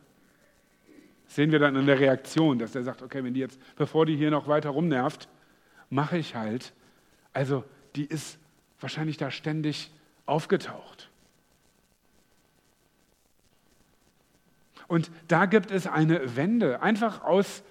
Das 1.25 1.35
sehen 1.35 1.51
wir 1.51 1.59
dann 1.59 1.75
in 1.75 1.85
der 1.85 1.99
Reaktion, 1.99 2.59
dass 2.59 2.75
er 2.75 2.83
sagt, 2.83 3.01
okay, 3.01 3.25
wenn 3.25 3.33
die 3.33 3.41
jetzt, 3.41 3.59
bevor 3.75 4.05
die 4.05 4.15
hier 4.15 4.31
noch 4.31 4.47
weiter 4.47 4.69
rumnervt, 4.69 5.27
mache 5.89 6.17
ich 6.17 6.33
halt. 6.33 6.71
Also 7.33 7.65
die 7.97 8.05
ist 8.05 8.39
wahrscheinlich 8.79 9.17
da 9.17 9.31
ständig 9.31 9.91
aufgetaucht. 10.25 11.09
Und 14.87 15.11
da 15.27 15.45
gibt 15.45 15.71
es 15.71 15.87
eine 15.87 16.37
Wende, 16.37 16.81
einfach 16.81 17.21
aus 17.21 17.63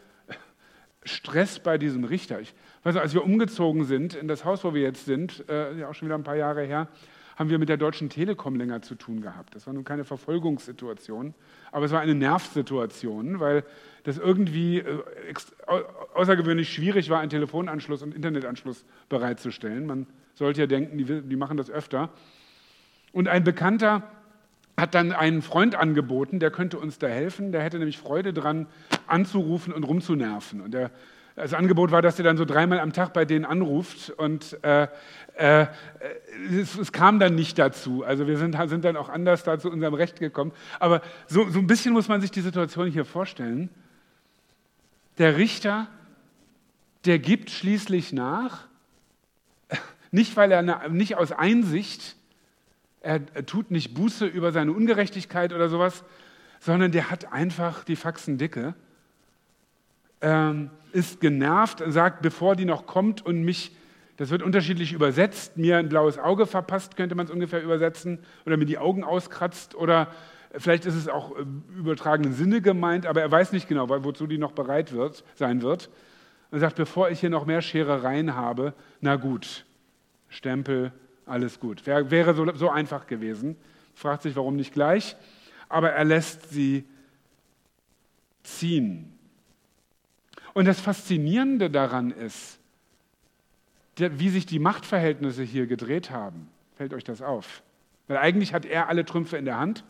Stress 1.08 1.58
bei 1.58 1.78
diesem 1.78 2.04
Richter. 2.04 2.40
Ich 2.40 2.54
weiß 2.84 2.94
noch, 2.94 3.02
als 3.02 3.14
wir 3.14 3.24
umgezogen 3.24 3.84
sind 3.84 4.14
in 4.14 4.28
das 4.28 4.44
Haus, 4.44 4.64
wo 4.64 4.74
wir 4.74 4.82
jetzt 4.82 5.04
sind, 5.04 5.44
äh, 5.48 5.76
ja 5.78 5.88
auch 5.88 5.94
schon 5.94 6.08
wieder 6.08 6.16
ein 6.16 6.24
paar 6.24 6.36
Jahre 6.36 6.62
her, 6.62 6.88
haben 7.36 7.50
wir 7.50 7.58
mit 7.58 7.68
der 7.68 7.76
Deutschen 7.76 8.10
Telekom 8.10 8.56
länger 8.56 8.82
zu 8.82 8.96
tun 8.96 9.20
gehabt. 9.20 9.54
Das 9.54 9.66
war 9.66 9.72
nun 9.72 9.84
keine 9.84 10.04
Verfolgungssituation, 10.04 11.34
aber 11.70 11.86
es 11.86 11.92
war 11.92 12.00
eine 12.00 12.14
Nervsituation, 12.14 13.38
weil 13.38 13.64
das 14.02 14.18
irgendwie 14.18 14.78
äh, 14.78 15.02
außergewöhnlich 16.14 16.72
schwierig 16.72 17.10
war, 17.10 17.20
einen 17.20 17.30
Telefonanschluss 17.30 18.02
und 18.02 18.14
Internetanschluss 18.14 18.84
bereitzustellen. 19.08 19.86
Man 19.86 20.06
sollte 20.34 20.60
ja 20.62 20.66
denken, 20.66 20.98
die, 20.98 21.22
die 21.22 21.36
machen 21.36 21.56
das 21.56 21.70
öfter. 21.70 22.10
Und 23.12 23.28
ein 23.28 23.44
Bekannter 23.44 24.02
hat 24.78 24.94
dann 24.94 25.12
einen 25.12 25.42
Freund 25.42 25.74
angeboten, 25.74 26.40
der 26.40 26.50
könnte 26.50 26.78
uns 26.78 26.98
da 26.98 27.08
helfen. 27.08 27.52
Der 27.52 27.62
hätte 27.62 27.78
nämlich 27.78 27.98
Freude 27.98 28.32
dran, 28.32 28.66
anzurufen 29.06 29.72
und 29.72 29.84
rumzunerven. 29.84 30.60
Und 30.60 30.72
der 30.72 30.90
das 31.38 31.54
Angebot 31.54 31.92
war, 31.92 32.02
dass 32.02 32.18
er 32.18 32.24
dann 32.24 32.36
so 32.36 32.44
dreimal 32.44 32.80
am 32.80 32.92
Tag 32.92 33.12
bei 33.12 33.24
denen 33.24 33.44
anruft 33.44 34.10
und 34.10 34.58
äh, 34.64 34.88
äh, 35.36 35.66
es, 36.50 36.76
es, 36.76 36.90
kam 36.90 37.20
dann 37.20 37.36
nicht 37.36 37.58
dazu. 37.58 38.02
Also 38.04 38.26
wir 38.26 38.36
sind, 38.38 38.56
sind, 38.68 38.84
dann 38.84 38.96
auch 38.96 39.08
anders 39.08 39.44
da 39.44 39.56
zu 39.56 39.70
unserem 39.70 39.94
Recht 39.94 40.18
gekommen. 40.18 40.50
Aber 40.80 41.00
so, 41.28 41.48
so 41.48 41.60
ein 41.60 41.68
bisschen 41.68 41.92
muss 41.92 42.08
man 42.08 42.20
sich 42.20 42.32
die 42.32 42.40
Situation 42.40 42.90
hier 42.90 43.04
vorstellen. 43.04 43.70
Der 45.18 45.36
Richter, 45.36 45.86
der 47.04 47.20
gibt 47.20 47.50
schließlich 47.50 48.12
nach, 48.12 48.66
nicht 50.10 50.36
weil 50.36 50.50
er 50.50 50.88
nicht 50.88 51.16
aus 51.16 51.30
Einsicht, 51.30 52.16
er, 53.00 53.24
tut 53.46 53.70
nicht 53.70 53.94
Buße 53.94 54.26
über 54.26 54.52
seine 54.52 54.72
Ungerechtigkeit 54.72 55.52
oder 55.52 55.68
sowas, 55.68 56.04
sondern 56.60 56.92
der 56.92 57.10
hat 57.10 57.32
einfach 57.32 57.84
die 57.84 57.96
Faxen 57.96 58.38
dicke 58.38 58.74
ähm, 60.20 60.70
ist 60.92 61.20
genervt 61.20 61.80
und 61.80 61.92
sagt, 61.92 62.22
bevor 62.22 62.56
die 62.56 62.64
noch 62.64 62.86
kommt 62.86 63.24
und 63.24 63.42
mich, 63.42 63.76
das 64.16 64.30
wird 64.30 64.42
unterschiedlich 64.42 64.92
übersetzt, 64.92 65.56
mir 65.56 65.78
ein 65.78 65.88
blaues 65.88 66.18
Auge 66.18 66.46
verpasst, 66.46 66.96
könnte 66.96 67.14
man 67.14 67.26
es 67.26 67.32
ungefähr 67.32 67.62
übersetzen, 67.62 68.18
oder 68.46 68.56
mir 68.56 68.64
die 68.64 68.78
Augen 68.78 69.04
auskratzt, 69.04 69.74
oder 69.74 70.08
vielleicht 70.52 70.86
ist 70.86 70.94
es 70.94 71.08
auch 71.08 71.36
im 71.36 71.62
übertragenen 71.76 72.32
Sinne 72.32 72.60
gemeint, 72.60 73.06
aber 73.06 73.20
er 73.20 73.30
weiß 73.30 73.52
nicht 73.52 73.68
genau, 73.68 73.88
wozu 73.88 74.26
die 74.26 74.38
noch 74.38 74.52
bereit 74.52 74.92
wird, 74.92 75.24
sein 75.34 75.62
wird. 75.62 75.90
Und 76.50 76.60
sagt, 76.60 76.76
bevor 76.76 77.10
ich 77.10 77.20
hier 77.20 77.28
noch 77.28 77.44
mehr 77.44 77.60
Scherereien 77.60 78.34
habe, 78.34 78.72
na 79.02 79.16
gut, 79.16 79.66
Stempel, 80.28 80.92
alles 81.28 81.60
gut. 81.60 81.86
Wär, 81.86 82.10
wäre 82.10 82.34
so, 82.34 82.52
so 82.54 82.70
einfach 82.70 83.06
gewesen. 83.06 83.56
Fragt 83.94 84.22
sich, 84.22 84.36
warum 84.36 84.56
nicht 84.56 84.72
gleich. 84.72 85.16
Aber 85.68 85.90
er 85.90 86.04
lässt 86.04 86.50
sie 86.50 86.84
ziehen. 88.42 89.18
Und 90.54 90.64
das 90.64 90.80
Faszinierende 90.80 91.70
daran 91.70 92.10
ist, 92.10 92.58
wie 93.96 94.28
sich 94.28 94.46
die 94.46 94.58
Machtverhältnisse 94.58 95.42
hier 95.42 95.66
gedreht 95.66 96.10
haben. 96.10 96.48
Fällt 96.76 96.94
euch 96.94 97.04
das 97.04 97.22
auf? 97.22 97.62
Weil 98.06 98.18
eigentlich 98.18 98.54
hat 98.54 98.64
er 98.64 98.88
alle 98.88 99.04
Trümpfe 99.04 99.36
in 99.36 99.44
der 99.44 99.58
Hand 99.58 99.84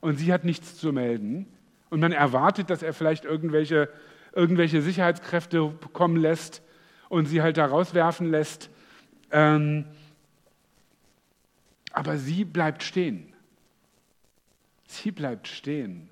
und 0.00 0.16
sie 0.16 0.32
hat 0.32 0.44
nichts 0.44 0.76
zu 0.76 0.92
melden. 0.92 1.46
Und 1.90 2.00
man 2.00 2.12
erwartet, 2.12 2.70
dass 2.70 2.82
er 2.82 2.92
vielleicht 2.92 3.24
irgendwelche, 3.24 3.88
irgendwelche 4.34 4.82
Sicherheitskräfte 4.82 5.74
kommen 5.92 6.16
lässt 6.16 6.62
und 7.08 7.26
sie 7.26 7.42
halt 7.42 7.56
da 7.56 7.66
rauswerfen 7.66 8.30
lässt. 8.30 8.70
Ähm, 9.30 9.86
aber 11.96 12.18
sie 12.18 12.44
bleibt 12.44 12.82
stehen. 12.82 13.32
Sie 14.86 15.10
bleibt 15.10 15.48
stehen. 15.48 16.10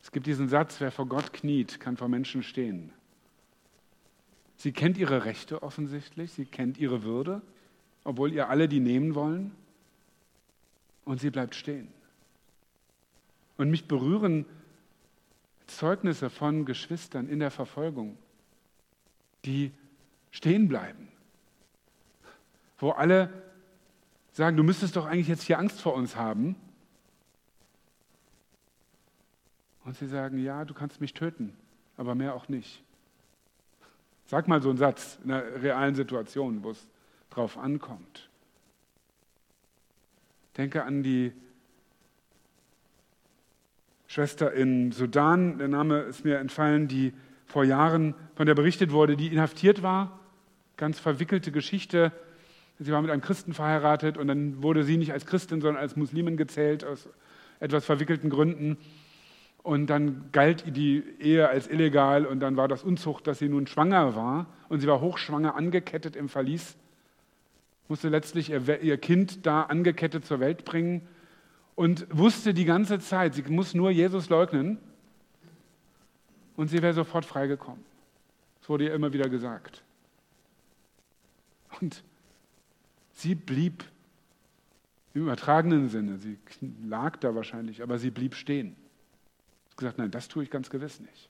Es 0.00 0.12
gibt 0.12 0.28
diesen 0.28 0.48
Satz, 0.48 0.80
wer 0.80 0.92
vor 0.92 1.06
Gott 1.06 1.32
kniet, 1.32 1.80
kann 1.80 1.96
vor 1.96 2.08
Menschen 2.08 2.44
stehen. 2.44 2.92
Sie 4.56 4.70
kennt 4.70 4.96
ihre 4.96 5.24
Rechte 5.24 5.64
offensichtlich, 5.64 6.30
sie 6.30 6.44
kennt 6.44 6.78
ihre 6.78 7.02
Würde, 7.02 7.42
obwohl 8.04 8.32
ihr 8.32 8.48
alle 8.48 8.68
die 8.68 8.78
nehmen 8.78 9.16
wollen. 9.16 9.56
Und 11.04 11.20
sie 11.20 11.30
bleibt 11.30 11.56
stehen. 11.56 11.88
Und 13.56 13.70
mich 13.70 13.88
berühren 13.88 14.46
Zeugnisse 15.66 16.30
von 16.30 16.64
Geschwistern 16.64 17.28
in 17.28 17.40
der 17.40 17.50
Verfolgung, 17.50 18.16
die 19.44 19.72
stehen 20.30 20.68
bleiben, 20.68 21.08
wo 22.78 22.90
alle 22.90 23.49
sagen, 24.40 24.56
du 24.56 24.62
müsstest 24.62 24.96
doch 24.96 25.04
eigentlich 25.04 25.28
jetzt 25.28 25.42
hier 25.42 25.58
Angst 25.58 25.82
vor 25.82 25.92
uns 25.92 26.16
haben. 26.16 26.56
Und 29.84 29.98
sie 29.98 30.06
sagen, 30.06 30.42
ja, 30.42 30.64
du 30.64 30.72
kannst 30.72 30.98
mich 31.02 31.12
töten, 31.12 31.54
aber 31.98 32.14
mehr 32.14 32.34
auch 32.34 32.48
nicht. 32.48 32.82
Sag 34.24 34.48
mal 34.48 34.62
so 34.62 34.70
einen 34.70 34.78
Satz 34.78 35.18
in 35.22 35.30
einer 35.30 35.62
realen 35.62 35.94
Situation, 35.94 36.62
wo 36.64 36.70
es 36.70 36.88
drauf 37.28 37.58
ankommt. 37.58 38.30
Denke 40.56 40.84
an 40.84 41.02
die 41.02 41.32
Schwester 44.06 44.54
in 44.54 44.90
Sudan, 44.92 45.58
der 45.58 45.68
Name 45.68 45.98
ist 46.00 46.24
mir 46.24 46.38
entfallen, 46.38 46.88
die 46.88 47.12
vor 47.44 47.64
Jahren 47.64 48.14
von 48.36 48.46
der 48.46 48.54
berichtet 48.54 48.90
wurde, 48.90 49.18
die 49.18 49.26
inhaftiert 49.26 49.82
war. 49.82 50.18
Ganz 50.78 50.98
verwickelte 50.98 51.52
Geschichte. 51.52 52.10
Sie 52.82 52.92
war 52.92 53.02
mit 53.02 53.10
einem 53.10 53.20
Christen 53.20 53.52
verheiratet 53.52 54.16
und 54.16 54.26
dann 54.26 54.62
wurde 54.62 54.84
sie 54.84 54.96
nicht 54.96 55.12
als 55.12 55.26
Christin, 55.26 55.60
sondern 55.60 55.82
als 55.82 55.96
Muslimin 55.96 56.38
gezählt, 56.38 56.82
aus 56.82 57.10
etwas 57.60 57.84
verwickelten 57.84 58.30
Gründen. 58.30 58.78
Und 59.62 59.88
dann 59.88 60.30
galt 60.32 60.64
die 60.74 61.04
Ehe 61.18 61.46
als 61.50 61.68
illegal 61.68 62.24
und 62.24 62.40
dann 62.40 62.56
war 62.56 62.68
das 62.68 62.82
Unzucht, 62.82 63.26
dass 63.26 63.38
sie 63.38 63.50
nun 63.50 63.66
schwanger 63.66 64.16
war 64.16 64.46
und 64.70 64.80
sie 64.80 64.86
war 64.86 65.02
hochschwanger 65.02 65.54
angekettet 65.54 66.16
im 66.16 66.30
Verlies, 66.30 66.78
musste 67.88 68.08
letztlich 68.08 68.48
ihr, 68.48 68.80
ihr 68.80 68.96
Kind 68.96 69.44
da 69.44 69.64
angekettet 69.64 70.24
zur 70.24 70.40
Welt 70.40 70.64
bringen 70.64 71.06
und 71.74 72.06
wusste 72.10 72.54
die 72.54 72.64
ganze 72.64 72.98
Zeit, 72.98 73.34
sie 73.34 73.42
muss 73.42 73.74
nur 73.74 73.90
Jesus 73.90 74.30
leugnen 74.30 74.78
und 76.56 76.68
sie 76.68 76.80
wäre 76.80 76.94
sofort 76.94 77.26
freigekommen. 77.26 77.84
Das 78.60 78.70
wurde 78.70 78.84
ihr 78.84 78.94
immer 78.94 79.12
wieder 79.12 79.28
gesagt. 79.28 79.82
Und 81.82 82.02
sie 83.20 83.34
blieb 83.34 83.84
im 85.14 85.22
übertragenen 85.22 85.88
Sinne, 85.88 86.18
sie 86.18 86.38
lag 86.84 87.16
da 87.16 87.34
wahrscheinlich, 87.34 87.82
aber 87.82 87.98
sie 87.98 88.10
blieb 88.10 88.34
stehen. 88.34 88.76
Sie 88.76 89.70
hat 89.70 89.76
gesagt, 89.76 89.98
nein, 89.98 90.10
das 90.10 90.28
tue 90.28 90.44
ich 90.44 90.50
ganz 90.50 90.70
gewiss 90.70 91.00
nicht. 91.00 91.28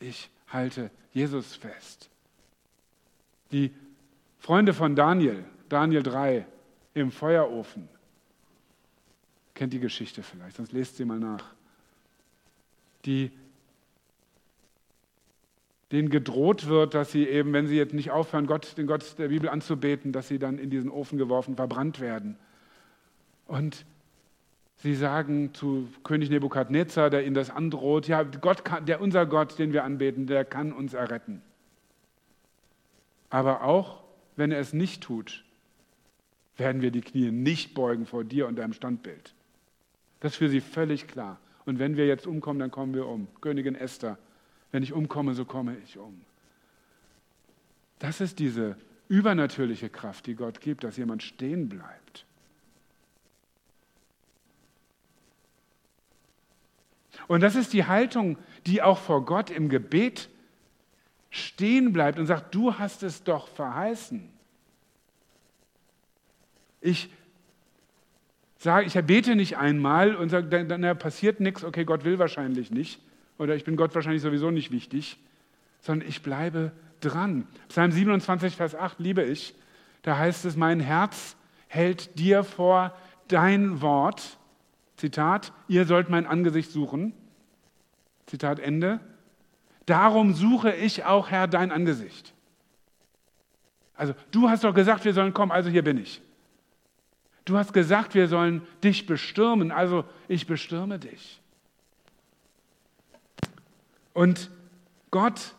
Ich 0.00 0.30
halte 0.48 0.90
Jesus 1.12 1.54
fest. 1.54 2.10
Die 3.52 3.72
Freunde 4.38 4.74
von 4.74 4.96
Daniel, 4.96 5.44
Daniel 5.68 6.02
3, 6.02 6.46
im 6.94 7.10
Feuerofen, 7.10 7.88
kennt 9.54 9.72
die 9.72 9.80
Geschichte 9.80 10.22
vielleicht, 10.22 10.56
sonst 10.56 10.72
lest 10.72 10.96
sie 10.96 11.04
mal 11.04 11.18
nach. 11.18 11.54
Die 13.04 13.30
denen 15.94 16.10
gedroht 16.10 16.66
wird, 16.66 16.94
dass 16.94 17.12
sie 17.12 17.26
eben, 17.26 17.52
wenn 17.52 17.66
sie 17.66 17.76
jetzt 17.76 17.94
nicht 17.94 18.10
aufhören, 18.10 18.46
Gott, 18.46 18.76
den 18.76 18.86
Gott 18.86 19.18
der 19.18 19.28
Bibel 19.28 19.48
anzubeten, 19.48 20.12
dass 20.12 20.28
sie 20.28 20.38
dann 20.38 20.58
in 20.58 20.68
diesen 20.68 20.90
Ofen 20.90 21.18
geworfen, 21.18 21.56
verbrannt 21.56 22.00
werden. 22.00 22.36
Und 23.46 23.86
sie 24.76 24.94
sagen 24.94 25.54
zu 25.54 25.88
König 26.02 26.30
Nebukadnezar, 26.30 27.10
der 27.10 27.24
ihnen 27.24 27.34
das 27.34 27.50
androht, 27.50 28.08
ja, 28.08 28.22
Gott 28.22 28.64
kann, 28.64 28.86
der, 28.86 29.00
unser 29.00 29.24
Gott, 29.24 29.58
den 29.58 29.72
wir 29.72 29.84
anbeten, 29.84 30.26
der 30.26 30.44
kann 30.44 30.72
uns 30.72 30.94
erretten. 30.94 31.42
Aber 33.30 33.64
auch 33.64 34.02
wenn 34.36 34.52
er 34.52 34.60
es 34.60 34.72
nicht 34.72 35.02
tut, 35.02 35.44
werden 36.56 36.82
wir 36.82 36.90
die 36.90 37.00
Knie 37.00 37.30
nicht 37.30 37.74
beugen 37.74 38.06
vor 38.06 38.24
dir 38.24 38.46
und 38.46 38.56
deinem 38.56 38.72
Standbild. 38.72 39.34
Das 40.20 40.32
ist 40.32 40.38
für 40.38 40.48
sie 40.48 40.60
völlig 40.60 41.06
klar. 41.06 41.38
Und 41.66 41.78
wenn 41.78 41.96
wir 41.96 42.06
jetzt 42.06 42.26
umkommen, 42.26 42.58
dann 42.58 42.70
kommen 42.70 42.94
wir 42.94 43.06
um. 43.06 43.26
Königin 43.40 43.74
Esther 43.74 44.18
wenn 44.74 44.82
ich 44.82 44.92
umkomme, 44.92 45.34
so 45.34 45.44
komme 45.44 45.76
ich 45.84 45.98
um. 45.98 46.20
Das 48.00 48.20
ist 48.20 48.40
diese 48.40 48.76
übernatürliche 49.06 49.88
Kraft, 49.88 50.26
die 50.26 50.34
Gott 50.34 50.60
gibt, 50.60 50.82
dass 50.82 50.96
jemand 50.96 51.22
stehen 51.22 51.68
bleibt. 51.68 52.26
Und 57.28 57.40
das 57.40 57.54
ist 57.54 57.72
die 57.72 57.84
Haltung, 57.84 58.36
die 58.66 58.82
auch 58.82 58.98
vor 58.98 59.24
Gott 59.24 59.48
im 59.48 59.68
Gebet 59.68 60.28
stehen 61.30 61.92
bleibt 61.92 62.18
und 62.18 62.26
sagt, 62.26 62.52
du 62.52 62.76
hast 62.76 63.04
es 63.04 63.22
doch 63.22 63.46
verheißen. 63.46 64.28
Ich 66.80 67.10
sage, 68.58 68.86
ich 68.86 68.94
bete 69.06 69.36
nicht 69.36 69.56
einmal 69.56 70.16
und 70.16 70.30
sage, 70.30 70.48
dann, 70.48 70.68
dann 70.68 70.98
passiert 70.98 71.38
nichts, 71.38 71.62
okay, 71.62 71.84
Gott 71.84 72.04
will 72.04 72.18
wahrscheinlich 72.18 72.72
nicht, 72.72 73.00
oder 73.38 73.54
ich 73.54 73.64
bin 73.64 73.76
Gott 73.76 73.94
wahrscheinlich 73.94 74.22
sowieso 74.22 74.50
nicht 74.50 74.70
wichtig, 74.70 75.18
sondern 75.80 76.08
ich 76.08 76.22
bleibe 76.22 76.72
dran. 77.00 77.46
Psalm 77.68 77.92
27, 77.92 78.56
Vers 78.56 78.74
8 78.74 78.98
liebe 78.98 79.22
ich. 79.22 79.54
Da 80.02 80.18
heißt 80.18 80.44
es, 80.44 80.56
mein 80.56 80.80
Herz 80.80 81.36
hält 81.68 82.18
dir 82.18 82.44
vor 82.44 82.96
dein 83.28 83.80
Wort. 83.80 84.38
Zitat, 84.96 85.52
ihr 85.68 85.86
sollt 85.86 86.08
mein 86.08 86.26
Angesicht 86.26 86.70
suchen. 86.70 87.12
Zitat 88.26 88.58
Ende. 88.60 89.00
Darum 89.86 90.34
suche 90.34 90.72
ich 90.72 91.04
auch, 91.04 91.30
Herr, 91.30 91.46
dein 91.46 91.70
Angesicht. 91.70 92.32
Also 93.96 94.14
du 94.30 94.48
hast 94.48 94.64
doch 94.64 94.74
gesagt, 94.74 95.04
wir 95.04 95.12
sollen 95.12 95.34
kommen, 95.34 95.52
also 95.52 95.70
hier 95.70 95.84
bin 95.84 95.98
ich. 95.98 96.22
Du 97.44 97.58
hast 97.58 97.72
gesagt, 97.72 98.14
wir 98.14 98.28
sollen 98.28 98.62
dich 98.82 99.06
bestürmen, 99.06 99.70
also 99.70 100.04
ich 100.28 100.46
bestürme 100.46 100.98
dich. 100.98 101.40
Und 104.14 104.50
Gott 105.10 105.54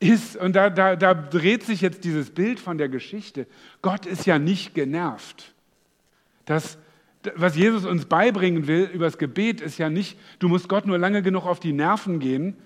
ist, 0.00 0.36
und 0.36 0.54
da, 0.54 0.68
da, 0.68 0.96
da 0.96 1.14
dreht 1.14 1.62
sich 1.62 1.80
jetzt 1.80 2.04
dieses 2.04 2.30
Bild 2.30 2.60
von 2.60 2.76
der 2.76 2.88
Geschichte, 2.88 3.46
Gott 3.80 4.04
ist 4.04 4.26
ja 4.26 4.38
nicht 4.38 4.74
genervt. 4.74 5.54
Das, 6.44 6.76
was 7.36 7.56
Jesus 7.56 7.84
uns 7.84 8.04
beibringen 8.04 8.66
will 8.66 8.90
über 8.92 9.06
das 9.06 9.16
Gebet, 9.16 9.60
ist 9.60 9.78
ja 9.78 9.88
nicht, 9.88 10.18
du 10.40 10.48
musst 10.48 10.68
Gott 10.68 10.86
nur 10.86 10.98
lange 10.98 11.22
genug 11.22 11.46
auf 11.46 11.60
die 11.60 11.72
Nerven 11.72 12.18
gehen, 12.18 12.56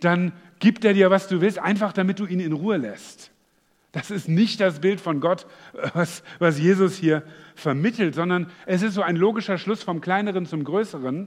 dann 0.00 0.32
gibt 0.60 0.84
er 0.84 0.94
dir, 0.94 1.10
was 1.10 1.28
du 1.28 1.40
willst, 1.40 1.58
einfach 1.58 1.92
damit 1.92 2.20
du 2.20 2.26
ihn 2.26 2.40
in 2.40 2.52
Ruhe 2.52 2.76
lässt. 2.76 3.32
Das 3.92 4.10
ist 4.10 4.28
nicht 4.28 4.60
das 4.60 4.80
Bild 4.80 5.00
von 5.00 5.20
Gott, 5.20 5.46
was, 5.94 6.22
was 6.38 6.58
Jesus 6.58 6.96
hier 6.96 7.22
vermittelt, 7.54 8.14
sondern 8.14 8.50
es 8.66 8.82
ist 8.82 8.94
so 8.94 9.02
ein 9.02 9.16
logischer 9.16 9.58
Schluss 9.58 9.82
vom 9.82 10.00
Kleineren 10.00 10.46
zum 10.46 10.64
Größeren. 10.64 11.26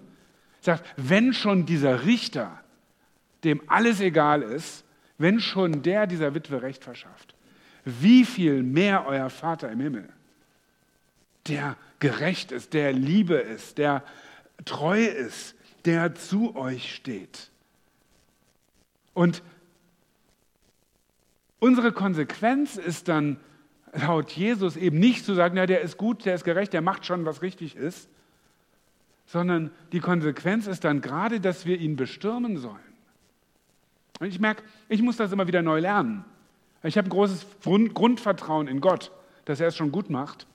Sagt, 0.61 0.85
wenn 0.95 1.33
schon 1.33 1.65
dieser 1.65 2.05
Richter 2.05 2.59
dem 3.43 3.61
alles 3.67 4.01
egal 4.01 4.41
ist, 4.41 4.83
wenn 5.17 5.39
schon 5.39 5.81
der 5.81 6.07
dieser 6.07 6.33
Witwe 6.33 6.61
Recht 6.61 6.83
verschafft, 6.83 7.35
wie 7.85 8.25
viel 8.25 8.63
mehr 8.63 9.05
euer 9.07 9.29
Vater 9.29 9.71
im 9.71 9.79
Himmel, 9.79 10.09
der 11.47 11.77
gerecht 11.99 12.51
ist, 12.51 12.73
der 12.73 12.93
Liebe 12.93 13.35
ist, 13.35 13.77
der 13.77 14.03
treu 14.65 15.03
ist, 15.03 15.55
der 15.85 16.15
zu 16.15 16.55
euch 16.55 16.93
steht. 16.95 17.49
Und 19.13 19.41
unsere 21.59 21.91
Konsequenz 21.91 22.75
ist 22.75 23.07
dann 23.07 23.37
laut 23.93 24.31
Jesus 24.31 24.77
eben 24.77 24.99
nicht 24.99 25.25
zu 25.25 25.33
sagen, 25.33 25.57
ja, 25.57 25.65
der 25.65 25.81
ist 25.81 25.97
gut, 25.97 26.25
der 26.25 26.35
ist 26.35 26.43
gerecht, 26.43 26.73
der 26.73 26.81
macht 26.81 27.05
schon, 27.05 27.25
was 27.25 27.41
richtig 27.41 27.75
ist, 27.75 28.09
sondern 29.25 29.71
die 29.91 29.99
Konsequenz 29.99 30.67
ist 30.67 30.83
dann 30.83 31.01
gerade, 31.01 31.39
dass 31.39 31.65
wir 31.65 31.77
ihn 31.79 31.95
bestürmen 31.95 32.57
sollen. 32.57 32.88
Und 34.19 34.27
ich 34.27 34.39
merke, 34.39 34.63
ich 34.89 35.01
muss 35.01 35.17
das 35.17 35.31
immer 35.31 35.47
wieder 35.47 35.61
neu 35.61 35.79
lernen. 35.79 36.25
Ich 36.83 36.97
habe 36.97 37.09
großes 37.09 37.45
Grundvertrauen 37.63 38.67
in 38.67 38.81
Gott, 38.81 39.11
dass 39.45 39.59
er 39.59 39.67
es 39.67 39.75
schon 39.75 39.91
gut 39.91 40.09
macht. 40.09 40.45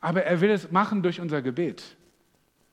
Aber 0.00 0.22
er 0.24 0.40
will 0.40 0.50
es 0.50 0.70
machen 0.70 1.02
durch 1.02 1.20
unser 1.20 1.42
Gebet. 1.42 1.82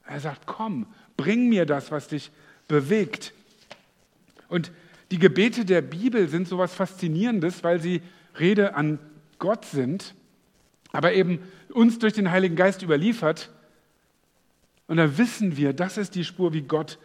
Er 0.06 0.20
sagt, 0.20 0.46
komm, 0.46 0.86
bring 1.18 1.50
mir 1.50 1.66
das, 1.66 1.92
was 1.92 2.08
dich 2.08 2.32
bewegt. 2.68 3.34
Und 4.50 4.72
die 5.12 5.20
Gebete 5.20 5.66
der 5.66 5.82
Bibel 5.82 6.28
sind 6.28 6.48
so 6.48 6.56
etwas 6.56 6.74
Faszinierendes, 6.74 7.64
weil 7.64 7.80
sie 7.80 8.02
Rede 8.40 8.76
an 8.76 9.00
Gott 9.40 9.66
sind, 9.66 10.16
aber 10.92 11.14
eben 11.14 11.40
uns 11.70 12.00
durch 12.00 12.14
den 12.14 12.32
Heiligen 12.32 12.56
Geist 12.56 12.82
überliefert. 12.82 13.50
Und 14.88 14.98
da 14.98 15.18
wissen 15.18 15.58
wir, 15.58 15.74
das 15.74 15.98
ist 15.98 16.16
die 16.16 16.24
Spur, 16.24 16.54
wie 16.54 16.62
Gott 16.62 17.00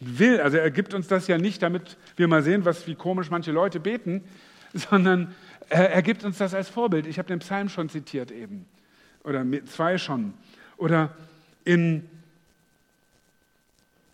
will. 0.00 0.40
Also 0.40 0.58
er 0.58 0.70
gibt 0.70 0.94
uns 0.94 1.08
das 1.08 1.26
ja 1.26 1.38
nicht, 1.38 1.62
damit 1.62 1.96
wir 2.16 2.28
mal 2.28 2.42
sehen, 2.42 2.64
was, 2.64 2.86
wie 2.86 2.94
komisch 2.94 3.30
manche 3.30 3.52
Leute 3.52 3.80
beten, 3.80 4.22
sondern 4.74 5.34
er 5.68 6.02
gibt 6.02 6.22
uns 6.24 6.38
das 6.38 6.54
als 6.54 6.68
Vorbild. 6.68 7.06
Ich 7.06 7.18
habe 7.18 7.28
den 7.28 7.40
Psalm 7.40 7.68
schon 7.68 7.88
zitiert 7.88 8.30
eben. 8.30 8.66
Oder 9.24 9.44
zwei 9.66 9.98
schon. 9.98 10.34
Oder 10.76 11.14
in 11.64 12.08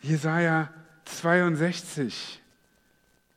Jesaja 0.00 0.70
62 1.04 2.40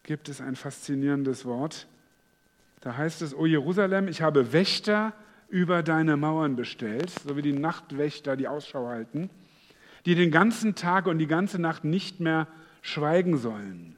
gibt 0.03 0.29
es 0.29 0.39
ein 0.39 0.55
faszinierendes 0.55 1.43
Wort. 1.43 1.87
Da 2.79 2.95
heißt 2.95 3.21
es: 3.21 3.35
O 3.35 3.45
Jerusalem, 3.45 4.07
ich 4.07 4.21
habe 4.21 4.53
Wächter 4.53 5.11
über 5.49 5.83
deine 5.83 6.15
Mauern 6.15 6.55
bestellt, 6.55 7.09
so 7.09 7.35
wie 7.35 7.41
die 7.41 7.51
Nachtwächter, 7.51 8.37
die 8.37 8.47
Ausschau 8.47 8.87
halten 8.87 9.29
die 10.05 10.15
den 10.15 10.31
ganzen 10.31 10.75
Tag 10.75 11.07
und 11.07 11.17
die 11.17 11.27
ganze 11.27 11.59
Nacht 11.59 11.83
nicht 11.83 12.19
mehr 12.19 12.47
schweigen 12.81 13.37
sollen, 13.37 13.95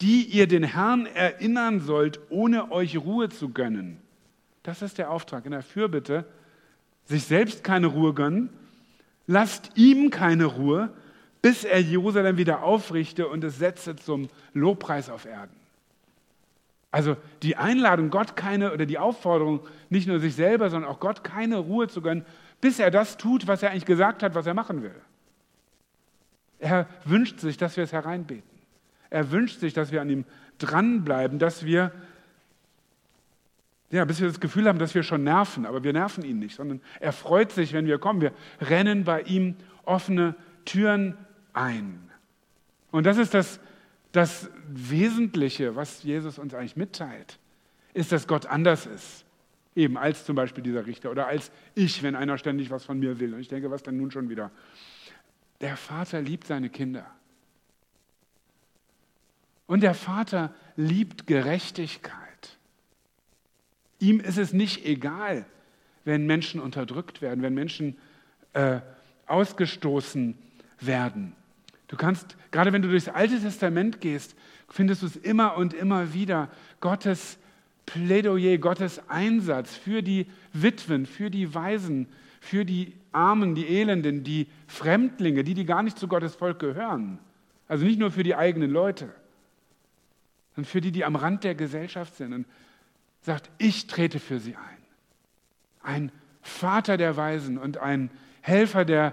die 0.00 0.22
ihr 0.22 0.46
den 0.46 0.64
Herrn 0.64 1.06
erinnern 1.06 1.80
sollt, 1.80 2.20
ohne 2.30 2.72
euch 2.72 2.98
Ruhe 2.98 3.28
zu 3.28 3.50
gönnen. 3.50 3.98
Das 4.62 4.82
ist 4.82 4.98
der 4.98 5.10
Auftrag 5.10 5.44
in 5.44 5.52
der 5.52 5.62
Fürbitte. 5.62 6.24
Sich 7.04 7.24
selbst 7.24 7.64
keine 7.64 7.86
Ruhe 7.86 8.12
gönnen, 8.12 8.50
lasst 9.26 9.70
ihm 9.76 10.10
keine 10.10 10.44
Ruhe, 10.44 10.90
bis 11.40 11.64
er 11.64 11.80
Jerusalem 11.80 12.36
wieder 12.36 12.62
aufrichte 12.62 13.28
und 13.28 13.44
es 13.44 13.58
setze 13.58 13.96
zum 13.96 14.28
Lobpreis 14.52 15.08
auf 15.08 15.24
Erden. 15.24 15.56
Also 16.90 17.16
die 17.42 17.56
Einladung, 17.56 18.10
Gott 18.10 18.34
keine, 18.34 18.72
oder 18.72 18.86
die 18.86 18.98
Aufforderung, 18.98 19.60
nicht 19.88 20.08
nur 20.08 20.20
sich 20.20 20.34
selber, 20.34 20.68
sondern 20.70 20.90
auch 20.90 21.00
Gott 21.00 21.22
keine 21.22 21.58
Ruhe 21.58 21.88
zu 21.88 22.02
gönnen, 22.02 22.24
bis 22.60 22.78
er 22.78 22.90
das 22.90 23.16
tut, 23.18 23.46
was 23.46 23.62
er 23.62 23.70
eigentlich 23.70 23.84
gesagt 23.84 24.22
hat, 24.22 24.34
was 24.34 24.46
er 24.46 24.54
machen 24.54 24.82
will. 24.82 24.94
Er 26.58 26.86
wünscht 27.04 27.40
sich, 27.40 27.56
dass 27.56 27.76
wir 27.76 27.84
es 27.84 27.92
hereinbeten. 27.92 28.58
Er 29.10 29.30
wünscht 29.30 29.60
sich, 29.60 29.72
dass 29.72 29.92
wir 29.92 30.00
an 30.00 30.10
ihm 30.10 30.24
dranbleiben, 30.58 31.38
dass 31.38 31.64
wir, 31.64 31.92
ja, 33.90 34.04
bis 34.04 34.20
wir 34.20 34.28
das 34.28 34.40
Gefühl 34.40 34.66
haben, 34.68 34.78
dass 34.78 34.94
wir 34.94 35.02
schon 35.02 35.24
nerven, 35.24 35.64
aber 35.64 35.82
wir 35.84 35.92
nerven 35.92 36.24
ihn 36.24 36.38
nicht, 36.38 36.56
sondern 36.56 36.80
er 37.00 37.12
freut 37.12 37.52
sich, 37.52 37.72
wenn 37.72 37.86
wir 37.86 37.98
kommen. 37.98 38.20
Wir 38.20 38.32
rennen 38.60 39.04
bei 39.04 39.22
ihm 39.22 39.56
offene 39.84 40.34
Türen 40.64 41.16
ein. 41.52 42.10
Und 42.90 43.06
das 43.06 43.16
ist 43.16 43.34
das, 43.34 43.60
das 44.12 44.50
Wesentliche, 44.68 45.76
was 45.76 46.02
Jesus 46.02 46.38
uns 46.38 46.54
eigentlich 46.54 46.76
mitteilt, 46.76 47.38
ist, 47.94 48.12
dass 48.12 48.26
Gott 48.26 48.46
anders 48.46 48.86
ist. 48.86 49.24
Eben 49.74 49.96
als 49.96 50.24
zum 50.24 50.34
Beispiel 50.34 50.64
dieser 50.64 50.86
Richter 50.86 51.10
oder 51.10 51.28
als 51.28 51.52
ich, 51.74 52.02
wenn 52.02 52.16
einer 52.16 52.36
ständig 52.36 52.70
was 52.70 52.84
von 52.84 52.98
mir 52.98 53.20
will. 53.20 53.34
Und 53.34 53.40
ich 53.40 53.48
denke, 53.48 53.70
was 53.70 53.82
denn 53.82 53.96
nun 53.96 54.10
schon 54.10 54.28
wieder? 54.28 54.50
Der 55.60 55.76
Vater 55.76 56.20
liebt 56.20 56.46
seine 56.46 56.70
Kinder. 56.70 57.06
Und 59.66 59.82
der 59.82 59.94
Vater 59.94 60.54
liebt 60.76 61.26
Gerechtigkeit. 61.26 62.18
Ihm 63.98 64.20
ist 64.20 64.38
es 64.38 64.52
nicht 64.52 64.84
egal, 64.86 65.44
wenn 66.04 66.26
Menschen 66.26 66.60
unterdrückt 66.60 67.20
werden, 67.20 67.42
wenn 67.42 67.54
Menschen 67.54 67.98
äh, 68.54 68.80
ausgestoßen 69.26 70.38
werden. 70.80 71.34
Du 71.88 71.96
kannst, 71.96 72.36
gerade 72.50 72.72
wenn 72.72 72.82
du 72.82 72.88
durchs 72.88 73.08
Alte 73.08 73.40
Testament 73.40 74.00
gehst, 74.00 74.36
findest 74.68 75.02
du 75.02 75.06
es 75.06 75.16
immer 75.16 75.56
und 75.56 75.74
immer 75.74 76.14
wieder, 76.14 76.50
Gottes 76.80 77.38
Plädoyer, 77.86 78.58
Gottes 78.58 79.00
Einsatz 79.08 79.74
für 79.74 80.02
die 80.02 80.26
Witwen, 80.52 81.06
für 81.06 81.30
die 81.30 81.54
Waisen, 81.54 82.06
für 82.40 82.64
die 82.64 82.92
Armen, 83.12 83.54
die 83.54 83.66
Elenden, 83.66 84.24
die 84.24 84.48
Fremdlinge, 84.66 85.44
die, 85.44 85.54
die 85.54 85.64
gar 85.64 85.82
nicht 85.82 85.98
zu 85.98 86.08
Gottes 86.08 86.34
Volk 86.34 86.58
gehören. 86.58 87.18
Also 87.66 87.84
nicht 87.84 87.98
nur 87.98 88.10
für 88.10 88.22
die 88.22 88.34
eigenen 88.34 88.70
Leute, 88.70 89.10
sondern 90.54 90.70
für 90.70 90.80
die, 90.80 90.92
die 90.92 91.04
am 91.04 91.16
Rand 91.16 91.44
der 91.44 91.54
Gesellschaft 91.54 92.16
sind. 92.16 92.32
Und 92.32 92.46
sagt, 93.22 93.50
ich 93.58 93.86
trete 93.86 94.20
für 94.20 94.38
sie 94.38 94.56
ein. 94.56 94.78
Ein 95.82 96.12
Vater 96.42 96.96
der 96.96 97.16
Weisen 97.16 97.58
und 97.58 97.78
ein 97.78 98.10
Helfer 98.40 98.84
der 98.84 99.08
äh, 99.08 99.12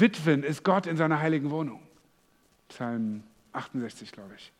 Witwen 0.00 0.42
ist 0.42 0.64
Gott 0.64 0.86
in 0.86 0.96
seiner 0.96 1.20
heiligen 1.20 1.50
Wohnung. 1.50 1.82
Psalm 2.68 3.22
68, 3.52 4.12
glaube 4.12 4.34
ich. 4.36 4.52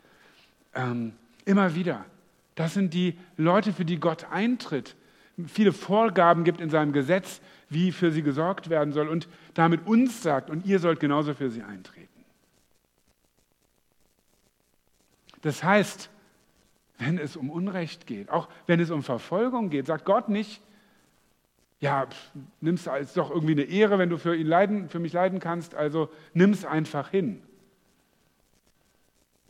Ähm, 0.75 1.13
immer 1.45 1.75
wieder. 1.75 2.05
Das 2.55 2.75
sind 2.75 2.93
die 2.93 3.19
Leute, 3.37 3.73
für 3.73 3.85
die 3.85 3.99
Gott 3.99 4.27
eintritt, 4.31 4.95
viele 5.47 5.73
Vorgaben 5.73 6.45
gibt 6.45 6.61
in 6.61 6.69
seinem 6.69 6.93
Gesetz, 6.93 7.41
wie 7.73 7.93
für 7.93 8.11
sie 8.11 8.23
gesorgt 8.23 8.71
werden 8.71 8.93
soll 8.93 9.09
und 9.09 9.29
damit 9.55 9.87
uns 9.87 10.23
sagt, 10.23 10.51
und 10.51 10.67
ihr 10.67 10.79
sollt 10.79 11.01
genauso 11.01 11.35
für 11.35 11.51
sie 11.51 11.63
eintreten. 11.63 12.09
Das 15.43 15.63
heißt, 15.63 16.11
wenn 16.99 17.19
es 17.19 17.37
um 17.37 17.51
Unrecht 17.51 18.07
geht, 18.07 18.31
auch 18.31 18.49
wenn 18.67 18.81
es 18.81 18.91
um 18.91 19.03
Verfolgung 19.03 19.71
geht, 19.71 19.87
sagt 19.87 20.05
Gott 20.05 20.29
nicht, 20.29 20.63
ja, 21.81 22.07
nimm 22.61 22.77
es 22.77 22.85
doch 23.15 23.31
irgendwie 23.31 23.53
eine 23.53 23.65
Ehre, 23.65 23.99
wenn 23.99 24.09
du 24.09 24.17
für 24.17 24.37
ihn 24.37 24.47
leiden, 24.47 24.89
für 24.89 25.01
mich 25.01 25.13
leiden 25.13 25.41
kannst, 25.41 25.75
also 25.75 26.11
nimm 26.33 26.51
es 26.51 26.65
einfach 26.65 27.11
hin. 27.11 27.43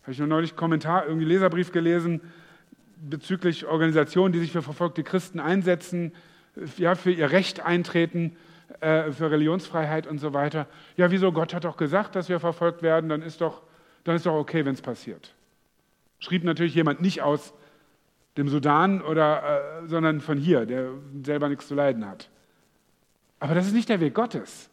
Habe 0.02 0.12
ich 0.12 0.18
nur 0.18 0.28
neulich 0.28 0.52
einen 0.52 0.58
Kommentar, 0.58 1.06
irgendwie 1.06 1.26
Leserbrief 1.26 1.72
gelesen 1.72 2.22
bezüglich 2.96 3.66
Organisationen, 3.66 4.32
die 4.32 4.38
sich 4.38 4.52
für 4.52 4.62
verfolgte 4.62 5.02
Christen 5.02 5.40
einsetzen, 5.40 6.12
ja, 6.76 6.94
für 6.94 7.10
ihr 7.10 7.30
Recht 7.30 7.60
eintreten, 7.60 8.36
äh, 8.80 9.12
für 9.12 9.30
Religionsfreiheit 9.30 10.06
und 10.06 10.18
so 10.18 10.32
weiter. 10.32 10.66
Ja, 10.96 11.10
wieso? 11.10 11.32
Gott 11.32 11.54
hat 11.54 11.64
doch 11.64 11.76
gesagt, 11.76 12.16
dass 12.16 12.28
wir 12.28 12.40
verfolgt 12.40 12.82
werden, 12.82 13.08
dann 13.08 13.22
ist 13.22 13.40
doch, 13.40 13.62
dann 14.04 14.16
ist 14.16 14.26
doch 14.26 14.34
okay, 14.34 14.64
wenn 14.64 14.74
es 14.74 14.82
passiert. 14.82 15.34
Schrieb 16.18 16.44
natürlich 16.44 16.74
jemand 16.74 17.00
nicht 17.00 17.22
aus 17.22 17.52
dem 18.36 18.48
Sudan, 18.48 19.02
oder, 19.02 19.82
äh, 19.82 19.88
sondern 19.88 20.20
von 20.20 20.38
hier, 20.38 20.64
der 20.66 20.90
selber 21.22 21.48
nichts 21.48 21.68
zu 21.68 21.74
leiden 21.74 22.08
hat. 22.08 22.30
Aber 23.40 23.54
das 23.54 23.66
ist 23.66 23.74
nicht 23.74 23.88
der 23.88 24.00
Weg 24.00 24.14
Gottes. 24.14 24.70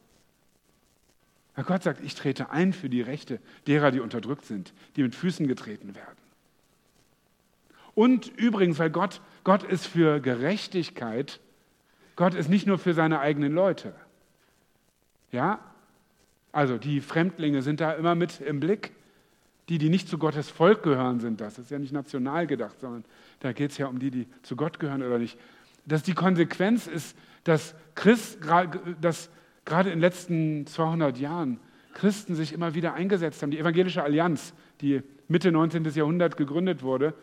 Weil 1.55 1.65
Gott 1.65 1.83
sagt, 1.83 2.01
ich 2.03 2.15
trete 2.15 2.51
ein 2.51 2.71
für 2.71 2.87
die 2.87 3.01
Rechte 3.01 3.39
derer, 3.67 3.91
die 3.91 3.99
unterdrückt 3.99 4.45
sind, 4.45 4.73
die 4.95 5.03
mit 5.03 5.13
Füßen 5.15 5.47
getreten 5.47 5.93
werden. 5.95 6.17
Und 7.95 8.27
übrigens, 8.37 8.79
weil 8.79 8.91
Gott, 8.91 9.19
Gott 9.43 9.63
ist 9.63 9.87
für 9.87 10.21
Gerechtigkeit, 10.21 11.41
Gott 12.19 12.33
ist 12.33 12.49
nicht 12.49 12.67
nur 12.67 12.77
für 12.77 12.93
seine 12.93 13.21
eigenen 13.21 13.53
Leute. 13.53 13.93
Ja? 15.31 15.59
Also 16.51 16.77
die 16.77 16.99
Fremdlinge 16.99 17.61
sind 17.61 17.79
da 17.79 17.93
immer 17.93 18.13
mit 18.13 18.41
im 18.41 18.59
Blick. 18.59 18.91
Die, 19.69 19.77
die 19.77 19.87
nicht 19.87 20.09
zu 20.09 20.17
Gottes 20.17 20.49
Volk 20.49 20.83
gehören, 20.83 21.21
sind 21.21 21.39
das. 21.39 21.53
Das 21.53 21.65
ist 21.65 21.71
ja 21.71 21.79
nicht 21.79 21.93
national 21.93 22.45
gedacht, 22.45 22.81
sondern 22.81 23.05
da 23.39 23.53
geht 23.53 23.71
es 23.71 23.77
ja 23.77 23.87
um 23.87 23.99
die, 23.99 24.11
die 24.11 24.27
zu 24.41 24.57
Gott 24.57 24.79
gehören 24.79 25.01
oder 25.01 25.17
nicht. 25.17 25.39
Dass 25.85 26.03
die 26.03 26.13
Konsequenz 26.13 26.87
ist, 26.87 27.15
dass, 27.45 27.73
Christ, 27.95 28.39
dass 28.99 29.29
gerade 29.63 29.89
in 29.89 29.99
den 29.99 30.01
letzten 30.01 30.67
200 30.67 31.17
Jahren 31.19 31.57
Christen 31.93 32.35
sich 32.35 32.51
immer 32.51 32.73
wieder 32.73 32.95
eingesetzt 32.95 33.41
haben. 33.41 33.51
Die 33.51 33.59
Evangelische 33.59 34.03
Allianz, 34.03 34.53
die 34.81 35.03
Mitte 35.29 35.53
19. 35.53 35.85
Jahrhundert 35.85 36.35
gegründet 36.35 36.83
wurde, 36.83 37.13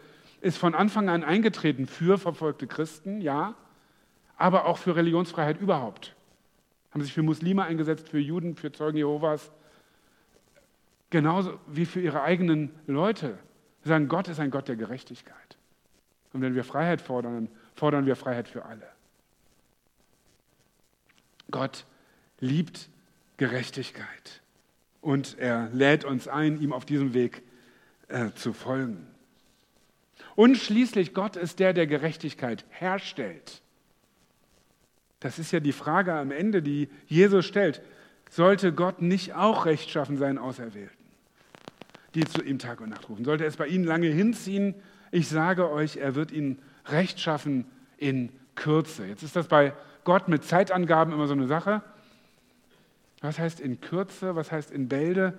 ist 0.40 0.56
von 0.56 0.74
Anfang 0.74 1.10
an 1.10 1.22
eingetreten 1.22 1.86
für 1.86 2.16
verfolgte 2.16 2.66
Christen, 2.66 3.20
ja, 3.20 3.56
aber 4.36 4.66
auch 4.66 4.78
für 4.78 4.96
Religionsfreiheit 4.96 5.60
überhaupt. 5.60 6.14
Haben 6.90 7.02
sich 7.02 7.12
für 7.12 7.22
Muslime 7.22 7.64
eingesetzt, 7.64 8.08
für 8.08 8.18
Juden, 8.18 8.56
für 8.56 8.72
Zeugen 8.72 8.98
Jehovas, 8.98 9.50
genauso 11.10 11.58
wie 11.66 11.86
für 11.86 12.00
ihre 12.00 12.22
eigenen 12.22 12.70
Leute. 12.86 13.38
Sie 13.82 13.88
sagen, 13.88 14.08
Gott 14.08 14.28
ist 14.28 14.40
ein 14.40 14.50
Gott 14.50 14.68
der 14.68 14.76
Gerechtigkeit. 14.76 15.56
Und 16.32 16.42
wenn 16.42 16.54
wir 16.54 16.64
Freiheit 16.64 17.00
fordern, 17.00 17.48
fordern 17.74 18.06
wir 18.06 18.16
Freiheit 18.16 18.48
für 18.48 18.64
alle. 18.64 18.86
Gott 21.50 21.84
liebt 22.40 22.88
Gerechtigkeit 23.36 24.42
und 25.00 25.38
er 25.38 25.68
lädt 25.72 26.04
uns 26.04 26.26
ein, 26.26 26.60
ihm 26.60 26.72
auf 26.72 26.84
diesem 26.84 27.14
Weg 27.14 27.42
äh, 28.08 28.30
zu 28.32 28.52
folgen. 28.52 29.06
Und 30.34 30.56
schließlich, 30.56 31.14
Gott 31.14 31.36
ist 31.36 31.60
der, 31.60 31.72
der 31.72 31.86
Gerechtigkeit 31.86 32.64
herstellt. 32.70 33.62
Das 35.20 35.38
ist 35.38 35.52
ja 35.52 35.60
die 35.60 35.72
Frage 35.72 36.12
am 36.14 36.30
Ende, 36.30 36.62
die 36.62 36.88
Jesus 37.06 37.46
stellt. 37.46 37.82
Sollte 38.30 38.72
Gott 38.72 39.00
nicht 39.00 39.34
auch 39.34 39.66
rechtschaffen 39.66 40.16
sein 40.18 40.38
Auserwählten? 40.38 41.06
die 42.16 42.24
zu 42.24 42.42
ihm 42.42 42.58
Tag 42.58 42.80
und 42.80 42.88
Nacht 42.88 43.08
rufen. 43.08 43.24
Sollte 43.24 43.44
es 43.44 43.56
bei 43.56 43.66
ihnen 43.66 43.84
lange 43.84 44.08
hinziehen, 44.08 44.74
ich 45.12 45.28
sage 45.28 45.70
euch, 45.70 45.98
er 45.98 46.14
wird 46.14 46.32
ihnen 46.32 46.58
Recht 46.86 47.20
schaffen 47.20 47.66
in 47.98 48.32
Kürze. 48.54 49.04
Jetzt 49.04 49.22
ist 49.22 49.36
das 49.36 49.46
bei 49.48 49.74
Gott 50.04 50.26
mit 50.26 50.42
Zeitangaben 50.42 51.12
immer 51.12 51.26
so 51.26 51.34
eine 51.34 51.46
Sache. 51.46 51.82
Was 53.20 53.38
heißt 53.38 53.60
in 53.60 53.80
Kürze? 53.80 54.34
Was 54.34 54.50
heißt 54.50 54.70
in 54.70 54.88
Bälde? 54.88 55.36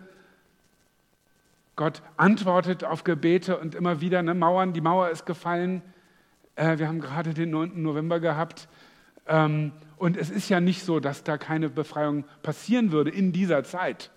Gott 1.75 2.01
antwortet 2.15 2.83
auf 2.83 3.03
Gebete 3.03 3.57
und 3.57 3.75
immer 3.75 3.99
wieder, 3.99 4.21
ne, 4.21 4.33
Mauern, 4.33 4.73
die 4.73 4.81
Mauer 4.81 5.09
ist 5.09 5.25
gefallen. 5.25 5.81
Äh, 6.55 6.77
wir 6.77 6.87
haben 6.87 7.01
gerade 7.01 7.33
den 7.33 7.49
9. 7.49 7.81
November 7.81 8.19
gehabt. 8.19 8.67
Ähm, 9.27 9.71
und 9.97 10.17
es 10.17 10.29
ist 10.29 10.49
ja 10.49 10.59
nicht 10.59 10.83
so, 10.83 10.99
dass 10.99 11.23
da 11.23 11.37
keine 11.37 11.69
Befreiung 11.69 12.25
passieren 12.43 12.91
würde 12.91 13.09
in 13.09 13.31
dieser 13.31 13.63
Zeit. 13.63 14.11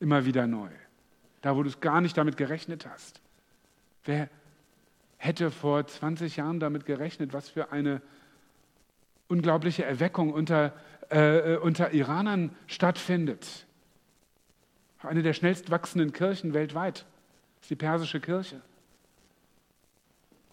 Immer 0.00 0.26
wieder 0.26 0.46
neu 0.46 0.68
da 1.46 1.54
wo 1.54 1.62
du 1.62 1.68
es 1.68 1.78
gar 1.78 2.00
nicht 2.00 2.16
damit 2.18 2.36
gerechnet 2.36 2.88
hast. 2.90 3.20
Wer 4.04 4.28
hätte 5.16 5.52
vor 5.52 5.86
20 5.86 6.34
Jahren 6.38 6.58
damit 6.58 6.86
gerechnet, 6.86 7.32
was 7.32 7.48
für 7.48 7.70
eine 7.70 8.02
unglaubliche 9.28 9.84
Erweckung 9.84 10.32
unter, 10.32 10.72
äh, 11.08 11.54
äh, 11.54 11.56
unter 11.58 11.92
Iranern 11.92 12.50
stattfindet? 12.66 13.64
Eine 15.04 15.22
der 15.22 15.34
schnellst 15.34 15.70
wachsenden 15.70 16.12
Kirchen 16.12 16.52
weltweit 16.52 17.06
ist 17.60 17.70
die 17.70 17.76
persische 17.76 18.18
Kirche. 18.18 18.60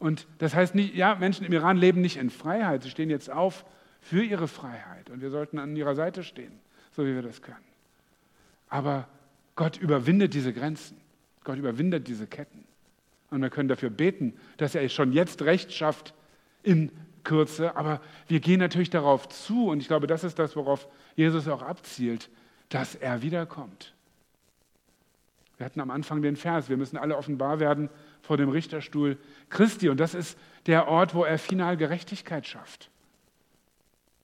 Und 0.04 0.28
das 0.39 0.54
heißt 0.54 0.76
nicht, 0.76 0.96
ja, 0.96 1.16
Menschen 1.16 1.46
im 1.46 1.54
Iran 1.54 1.78
leben 1.78 2.02
nicht 2.02 2.18
in 2.18 2.30
Freiheit, 2.30 2.84
sie 2.84 2.89
stehen 2.89 3.10
jetzt 3.10 3.32
auf 3.32 3.63
für 4.02 4.22
ihre 4.22 4.50
Freiheit 4.50 5.10
und 5.10 5.22
wir 5.22 5.30
sollten 5.30 5.60
an 5.60 5.78
ihrer 5.78 5.96
Seite 5.96 6.26
stehen, 6.26 6.52
so 6.92 7.06
wie 7.06 7.16
wir 7.16 7.22
das 7.22 7.42
können. 7.42 7.63
Aber 8.68 9.08
Gott 9.56 9.78
überwindet 9.78 10.34
diese 10.34 10.52
Grenzen. 10.52 10.98
Gott 11.46 11.58
überwindet 11.58 12.10
diese 12.10 12.28
Ketten. 12.28 12.66
Und 13.30 13.44
wir 13.44 13.50
können 13.50 13.70
dafür 13.70 13.89
beten, 13.89 14.34
dass 14.58 14.76
er 14.76 14.89
schon 14.89 15.13
jetzt 15.13 15.42
Recht 15.44 15.72
schafft 15.72 16.13
in 16.63 16.92
Kürze. 17.24 17.78
Aber 17.78 18.02
wir 18.28 18.42
gehen 18.42 18.60
natürlich 18.60 18.89
darauf 18.89 19.30
zu, 19.30 19.70
und 19.70 19.80
ich 19.80 19.88
glaube, 19.88 20.08
das 20.08 20.26
ist 20.26 20.38
das, 20.38 20.58
worauf 20.58 20.89
Jesus 21.16 21.48
auch 21.48 21.62
abzielt, 21.62 22.30
dass 22.68 22.96
er 22.96 23.22
wiederkommt. 23.22 23.94
Wir 25.56 25.66
hatten 25.66 25.80
am 25.80 25.92
Anfang 25.92 26.22
den 26.22 26.36
Vers, 26.36 26.68
wir 26.68 26.76
müssen 26.76 26.98
alle 26.98 27.16
offenbar 27.16 27.62
werden 27.62 27.89
vor 28.24 28.38
dem 28.38 28.50
Richterstuhl 28.50 29.20
Christi. 29.52 29.90
Und 29.90 30.00
das 30.00 30.16
ist 30.16 30.40
der 30.66 30.88
Ort, 30.88 31.14
wo 31.14 31.24
er 31.24 31.38
final 31.38 31.78
Gerechtigkeit 31.78 32.48
schafft. 32.48 32.90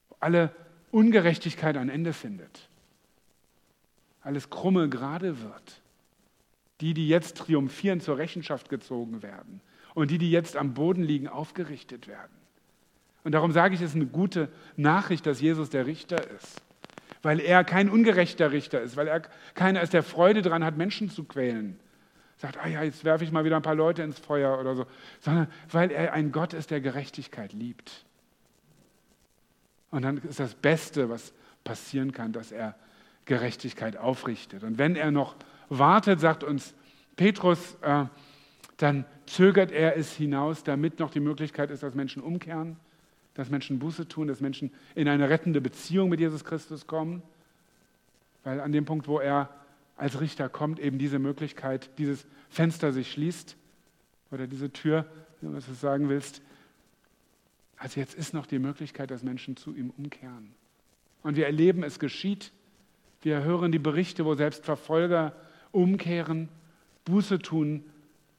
Wo 0.09 0.15
alle 0.19 0.51
Ungerechtigkeit 0.89 1.77
ein 1.77 1.89
Ende 1.89 2.13
findet 2.13 2.69
alles 4.21 4.49
krumme 4.49 4.89
gerade 4.89 5.41
wird. 5.41 5.81
Die, 6.81 6.93
die 6.93 7.09
jetzt 7.09 7.37
triumphieren, 7.37 7.99
zur 7.99 8.17
Rechenschaft 8.17 8.69
gezogen 8.69 9.21
werden. 9.21 9.59
Und 9.95 10.11
die, 10.11 10.17
die 10.17 10.31
jetzt 10.31 10.55
am 10.55 10.73
Boden 10.73 11.03
liegen, 11.03 11.27
aufgerichtet 11.27 12.07
werden. 12.07 12.31
Und 13.23 13.33
darum 13.33 13.51
sage 13.51 13.75
ich, 13.75 13.81
es 13.81 13.89
ist 13.89 13.95
eine 13.95 14.05
gute 14.05 14.49
Nachricht, 14.77 15.25
dass 15.25 15.41
Jesus 15.41 15.69
der 15.69 15.87
Richter 15.87 16.29
ist. 16.31 16.61
Weil 17.21 17.41
er 17.41 17.65
kein 17.65 17.89
ungerechter 17.89 18.51
Richter 18.53 18.81
ist, 18.81 18.95
weil 18.95 19.07
er 19.07 19.21
keiner 19.55 19.81
ist, 19.81 19.91
der 19.91 20.03
Freude 20.03 20.41
daran 20.41 20.63
hat, 20.63 20.77
Menschen 20.77 21.09
zu 21.09 21.25
quälen. 21.25 21.77
Sagt, 22.39 22.57
ah 22.57 22.67
ja, 22.67 22.83
jetzt 22.83 23.03
werfe 23.03 23.25
ich 23.25 23.33
mal 23.33 23.43
wieder 23.43 23.57
ein 23.57 23.61
paar 23.61 23.75
Leute 23.75 24.01
ins 24.01 24.17
Feuer 24.17 24.57
oder 24.59 24.73
so. 24.73 24.85
Sondern 25.19 25.47
weil 25.71 25.91
er 25.91 26.13
ein 26.13 26.31
Gott 26.31 26.53
ist, 26.53 26.71
der 26.71 26.79
Gerechtigkeit 26.79 27.51
liebt. 27.51 28.05
Und 29.91 30.03
dann 30.03 30.17
ist 30.19 30.39
das 30.39 30.55
Beste, 30.55 31.09
was 31.09 31.33
passieren 31.65 32.13
kann, 32.13 32.31
dass 32.31 32.53
er 32.53 32.75
Gerechtigkeit 33.25 33.97
aufrichtet. 33.97 34.63
Und 34.63 34.77
wenn 34.77 34.95
er 34.95 35.11
noch 35.11 35.35
wartet, 35.67 36.21
sagt 36.21 36.45
uns 36.45 36.73
Petrus, 37.17 37.75
äh, 37.81 38.05
dann 38.77 39.03
zögert 39.25 39.73
er 39.73 39.97
es 39.97 40.13
hinaus, 40.13 40.63
damit 40.63 40.99
noch 40.99 41.11
die 41.11 41.19
Möglichkeit 41.19 41.69
ist, 41.71 41.83
dass 41.83 41.93
Menschen 41.93 42.23
umkehren, 42.23 42.77
dass 43.33 43.49
Menschen 43.49 43.79
Buße 43.79 44.07
tun, 44.07 44.29
dass 44.29 44.39
Menschen 44.39 44.71
in 44.95 45.09
eine 45.09 45.29
rettende 45.29 45.59
Beziehung 45.59 46.07
mit 46.07 46.21
Jesus 46.21 46.45
Christus 46.45 46.87
kommen. 46.87 47.21
Weil 48.45 48.61
an 48.61 48.71
dem 48.71 48.85
Punkt, 48.85 49.09
wo 49.09 49.19
er 49.19 49.49
als 49.99 50.21
Richter 50.21 50.47
kommt, 50.47 50.79
eben 50.79 50.97
diese 50.97 51.19
Möglichkeit, 51.19 51.89
dieses 51.97 52.25
Fenster 52.49 52.93
sich 52.93 53.11
schließt 53.11 53.57
oder 54.31 54.47
diese 54.47 54.71
Tür, 54.71 55.05
wenn 55.41 55.51
du 55.51 55.57
es 55.57 55.81
sagen 55.81 56.07
willst. 56.07 56.41
Also 57.75 57.99
jetzt 57.99 58.15
ist 58.15 58.33
noch 58.33 58.45
die 58.45 58.59
Möglichkeit, 58.59 59.11
dass 59.11 59.23
Menschen 59.23 59.57
zu 59.57 59.75
ihm 59.75 59.91
umkehren. 59.97 60.53
Und 61.21 61.35
wir 61.35 61.45
erleben, 61.45 61.83
es 61.83 61.99
geschieht. 61.99 62.53
Wir 63.21 63.43
hören 63.43 63.73
die 63.73 63.79
Berichte, 63.79 64.23
wo 64.23 64.35
selbst 64.35 64.63
Verfolger 64.63 65.35
umkehren, 65.73 66.47
Buße 67.03 67.39
tun, 67.39 67.83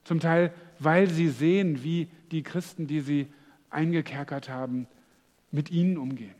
zum 0.05 0.19
Teil, 0.19 0.55
weil 0.79 1.11
sie 1.11 1.29
sehen, 1.29 1.85
wie 1.85 2.09
die 2.31 2.43
Christen, 2.43 2.87
die 2.87 3.01
sie 3.01 3.27
eingekerkert 3.69 4.49
haben, 4.49 4.87
mit 5.51 5.71
ihnen 5.71 5.99
umgehen. 5.99 6.35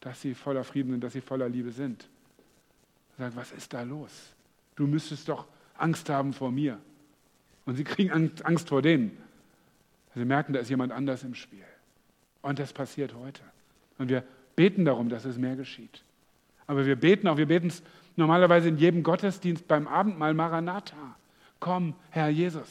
Dass 0.00 0.20
sie 0.20 0.34
voller 0.34 0.64
Frieden 0.64 0.90
sind, 0.90 1.04
dass 1.04 1.12
sie 1.12 1.20
voller 1.20 1.48
Liebe 1.48 1.70
sind. 1.70 2.08
Sagen, 3.18 3.36
was 3.36 3.52
ist 3.52 3.72
da 3.72 3.82
los? 3.82 4.10
Du 4.74 4.86
müsstest 4.86 5.28
doch 5.28 5.46
Angst 5.78 6.08
haben 6.08 6.32
vor 6.32 6.50
mir. 6.50 6.78
Und 7.64 7.76
sie 7.76 7.84
kriegen 7.84 8.10
Angst 8.44 8.68
vor 8.68 8.82
denen. 8.82 9.16
Sie 10.14 10.24
merken, 10.24 10.52
da 10.52 10.60
ist 10.60 10.70
jemand 10.70 10.92
anders 10.92 11.24
im 11.24 11.34
Spiel. 11.34 11.64
Und 12.42 12.58
das 12.58 12.72
passiert 12.72 13.14
heute. 13.14 13.42
Und 13.98 14.08
wir 14.08 14.22
beten 14.54 14.84
darum, 14.84 15.08
dass 15.08 15.24
es 15.24 15.36
mehr 15.36 15.56
geschieht. 15.56 16.02
Aber 16.66 16.86
wir 16.86 16.96
beten 16.96 17.28
auch, 17.28 17.36
wir 17.36 17.46
beten 17.46 17.68
es 17.68 17.82
normalerweise 18.16 18.68
in 18.68 18.78
jedem 18.78 19.02
Gottesdienst 19.02 19.68
beim 19.68 19.86
Abendmahl 19.86 20.34
Maranatha. 20.34 21.16
Komm, 21.60 21.94
Herr 22.10 22.28
Jesus, 22.28 22.68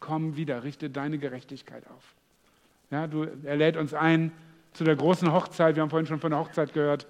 komm 0.00 0.36
wieder, 0.36 0.62
richte 0.62 0.90
deine 0.90 1.18
Gerechtigkeit 1.18 1.84
auf. 1.88 2.14
Ja, 2.90 3.06
du, 3.06 3.26
er 3.44 3.56
lädt 3.56 3.76
uns 3.76 3.94
ein 3.94 4.32
zu 4.72 4.84
der 4.84 4.96
großen 4.96 5.32
Hochzeit, 5.32 5.76
wir 5.76 5.82
haben 5.82 5.90
vorhin 5.90 6.06
schon 6.06 6.20
von 6.20 6.30
der 6.30 6.40
Hochzeit 6.40 6.72
gehört, 6.72 7.06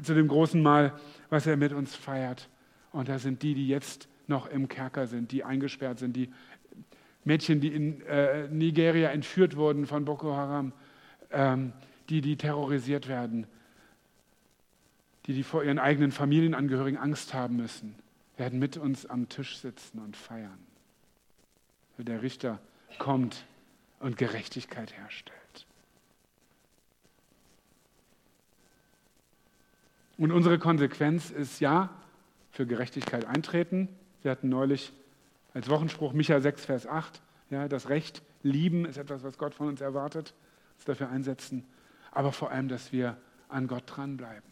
zu 0.00 0.14
dem 0.14 0.28
großen 0.28 0.62
Mahl, 0.62 0.92
was 1.30 1.46
er 1.46 1.56
mit 1.56 1.72
uns 1.72 1.94
feiert. 1.94 2.48
Und 2.92 3.08
da 3.08 3.18
sind 3.18 3.42
die, 3.42 3.54
die 3.54 3.68
jetzt 3.68 4.08
noch 4.26 4.46
im 4.46 4.68
Kerker 4.68 5.06
sind, 5.06 5.32
die 5.32 5.44
eingesperrt 5.44 5.98
sind, 5.98 6.14
die 6.14 6.30
Mädchen, 7.24 7.60
die 7.60 7.68
in 7.68 8.00
äh, 8.02 8.48
Nigeria 8.48 9.10
entführt 9.10 9.56
wurden 9.56 9.86
von 9.86 10.04
Boko 10.04 10.34
Haram, 10.34 10.72
ähm, 11.30 11.72
die, 12.08 12.20
die 12.20 12.36
terrorisiert 12.36 13.08
werden, 13.08 13.46
die, 15.26 15.34
die 15.34 15.42
vor 15.42 15.62
ihren 15.62 15.78
eigenen 15.78 16.10
Familienangehörigen 16.10 16.98
Angst 16.98 17.32
haben 17.32 17.56
müssen, 17.56 17.94
werden 18.36 18.58
mit 18.58 18.76
uns 18.76 19.06
am 19.06 19.28
Tisch 19.28 19.58
sitzen 19.58 20.00
und 20.00 20.16
feiern. 20.16 20.58
Der 21.98 22.22
Richter 22.22 22.58
kommt 22.98 23.44
und 24.00 24.16
Gerechtigkeit 24.16 24.92
herstellt. 24.96 25.41
Und 30.22 30.30
unsere 30.30 30.60
Konsequenz 30.60 31.30
ist 31.30 31.58
ja, 31.58 31.90
für 32.52 32.64
Gerechtigkeit 32.64 33.24
eintreten. 33.24 33.88
Wir 34.22 34.30
hatten 34.30 34.48
neulich 34.48 34.92
als 35.52 35.68
Wochenspruch 35.68 36.12
Micha 36.12 36.40
6, 36.40 36.64
Vers 36.64 36.86
8, 36.86 37.20
ja, 37.50 37.66
das 37.66 37.88
Recht 37.88 38.22
lieben 38.44 38.84
ist 38.84 38.98
etwas, 38.98 39.24
was 39.24 39.36
Gott 39.36 39.52
von 39.52 39.66
uns 39.66 39.80
erwartet, 39.80 40.32
uns 40.76 40.84
dafür 40.84 41.08
einsetzen, 41.08 41.64
aber 42.12 42.30
vor 42.30 42.52
allem, 42.52 42.68
dass 42.68 42.92
wir 42.92 43.16
an 43.48 43.66
Gott 43.66 43.82
dranbleiben, 43.84 44.48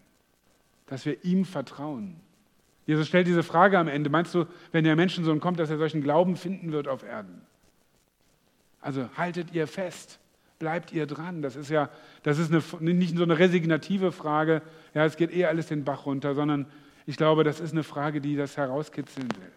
dass 0.86 1.06
wir 1.06 1.24
ihm 1.24 1.44
vertrauen. 1.44 2.16
Jesus 2.84 3.06
stellt 3.06 3.28
diese 3.28 3.44
Frage 3.44 3.78
am 3.78 3.86
Ende, 3.86 4.10
meinst 4.10 4.34
du, 4.34 4.46
wenn 4.72 4.82
der 4.82 4.96
Menschensohn 4.96 5.38
kommt, 5.38 5.60
dass 5.60 5.70
er 5.70 5.78
solchen 5.78 6.02
Glauben 6.02 6.34
finden 6.34 6.72
wird 6.72 6.88
auf 6.88 7.04
Erden? 7.04 7.42
Also 8.80 9.08
haltet 9.16 9.52
ihr 9.52 9.68
fest, 9.68 10.18
bleibt 10.60 10.92
ihr 10.92 11.06
dran. 11.06 11.42
Das 11.42 11.56
ist 11.56 11.70
ja, 11.70 11.90
das 12.22 12.38
ist 12.38 12.52
eine, 12.52 12.94
nicht 12.94 13.16
so 13.16 13.24
eine 13.24 13.36
resignative 13.40 14.12
Frage, 14.12 14.62
ja, 14.94 15.04
es 15.04 15.16
geht 15.16 15.34
eh 15.34 15.46
alles 15.46 15.66
den 15.66 15.84
Bach 15.84 16.06
runter, 16.06 16.36
sondern 16.36 16.66
ich 17.06 17.16
glaube, 17.16 17.42
das 17.42 17.58
ist 17.58 17.72
eine 17.72 17.82
Frage, 17.82 18.20
die 18.20 18.36
das 18.36 18.56
herauskitzeln 18.56 19.28
will. 19.32 19.52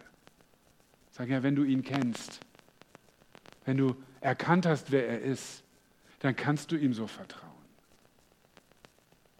Sag 1.12 1.30
ja, 1.30 1.44
wenn 1.44 1.56
du 1.56 1.64
ihn 1.64 1.84
kennst, 1.84 2.40
wenn 3.66 3.78
du 3.78 3.96
erkannt 4.22 4.66
hast, 4.66 4.92
wer 4.92 5.08
er 5.08 5.22
ist, 5.22 5.64
dann 6.20 6.36
kannst 6.36 6.72
du 6.72 6.78
ihm 6.78 6.94
so 6.94 7.06
vertrauen. 7.06 7.52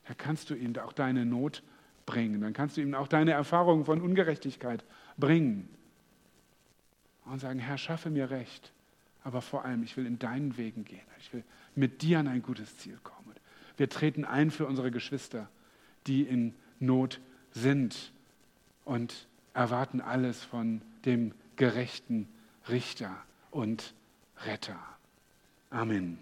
Da 0.06 0.14
kannst 0.14 0.50
du 0.50 0.54
ihm 0.54 0.78
auch 0.78 0.94
deine 0.94 1.26
Not 1.26 1.64
bringen. 2.06 2.42
Dann 2.42 2.52
kannst 2.52 2.76
du 2.76 2.82
ihm 2.82 2.94
auch 2.94 3.08
deine 3.08 3.32
Erfahrungen 3.32 3.86
von 3.86 4.02
Ungerechtigkeit 4.02 4.84
bringen. 5.18 5.70
Und 7.26 7.40
sagen, 7.40 7.60
Herr, 7.60 7.78
schaffe 7.78 8.10
mir 8.10 8.30
Recht. 8.30 8.74
Aber 9.24 9.42
vor 9.42 9.66
allem, 9.66 9.84
ich 9.84 9.96
will 9.98 10.06
in 10.06 10.20
deinen 10.20 10.58
Wegen 10.58 10.84
gehen. 10.84 11.00
Ich 11.20 11.34
will 11.34 11.44
mit 11.76 12.02
dir 12.02 12.20
an 12.20 12.28
ein 12.28 12.42
gutes 12.42 12.78
Ziel 12.78 12.98
kommen. 13.04 13.34
Wir 13.78 13.90
treten 13.90 14.26
ein 14.26 14.52
für 14.52 14.68
unsere 14.68 14.92
Geschwister, 14.92 15.50
die 16.08 16.24
in 16.24 16.54
Not 16.80 17.20
sind 17.52 18.12
und 18.86 19.28
erwarten 19.54 20.02
alles 20.02 20.44
von 20.44 20.82
dem 21.06 21.34
gerechten 21.56 22.28
Richter 22.70 23.16
und 23.52 23.94
Retter. 24.46 24.80
Amen. 25.70 26.20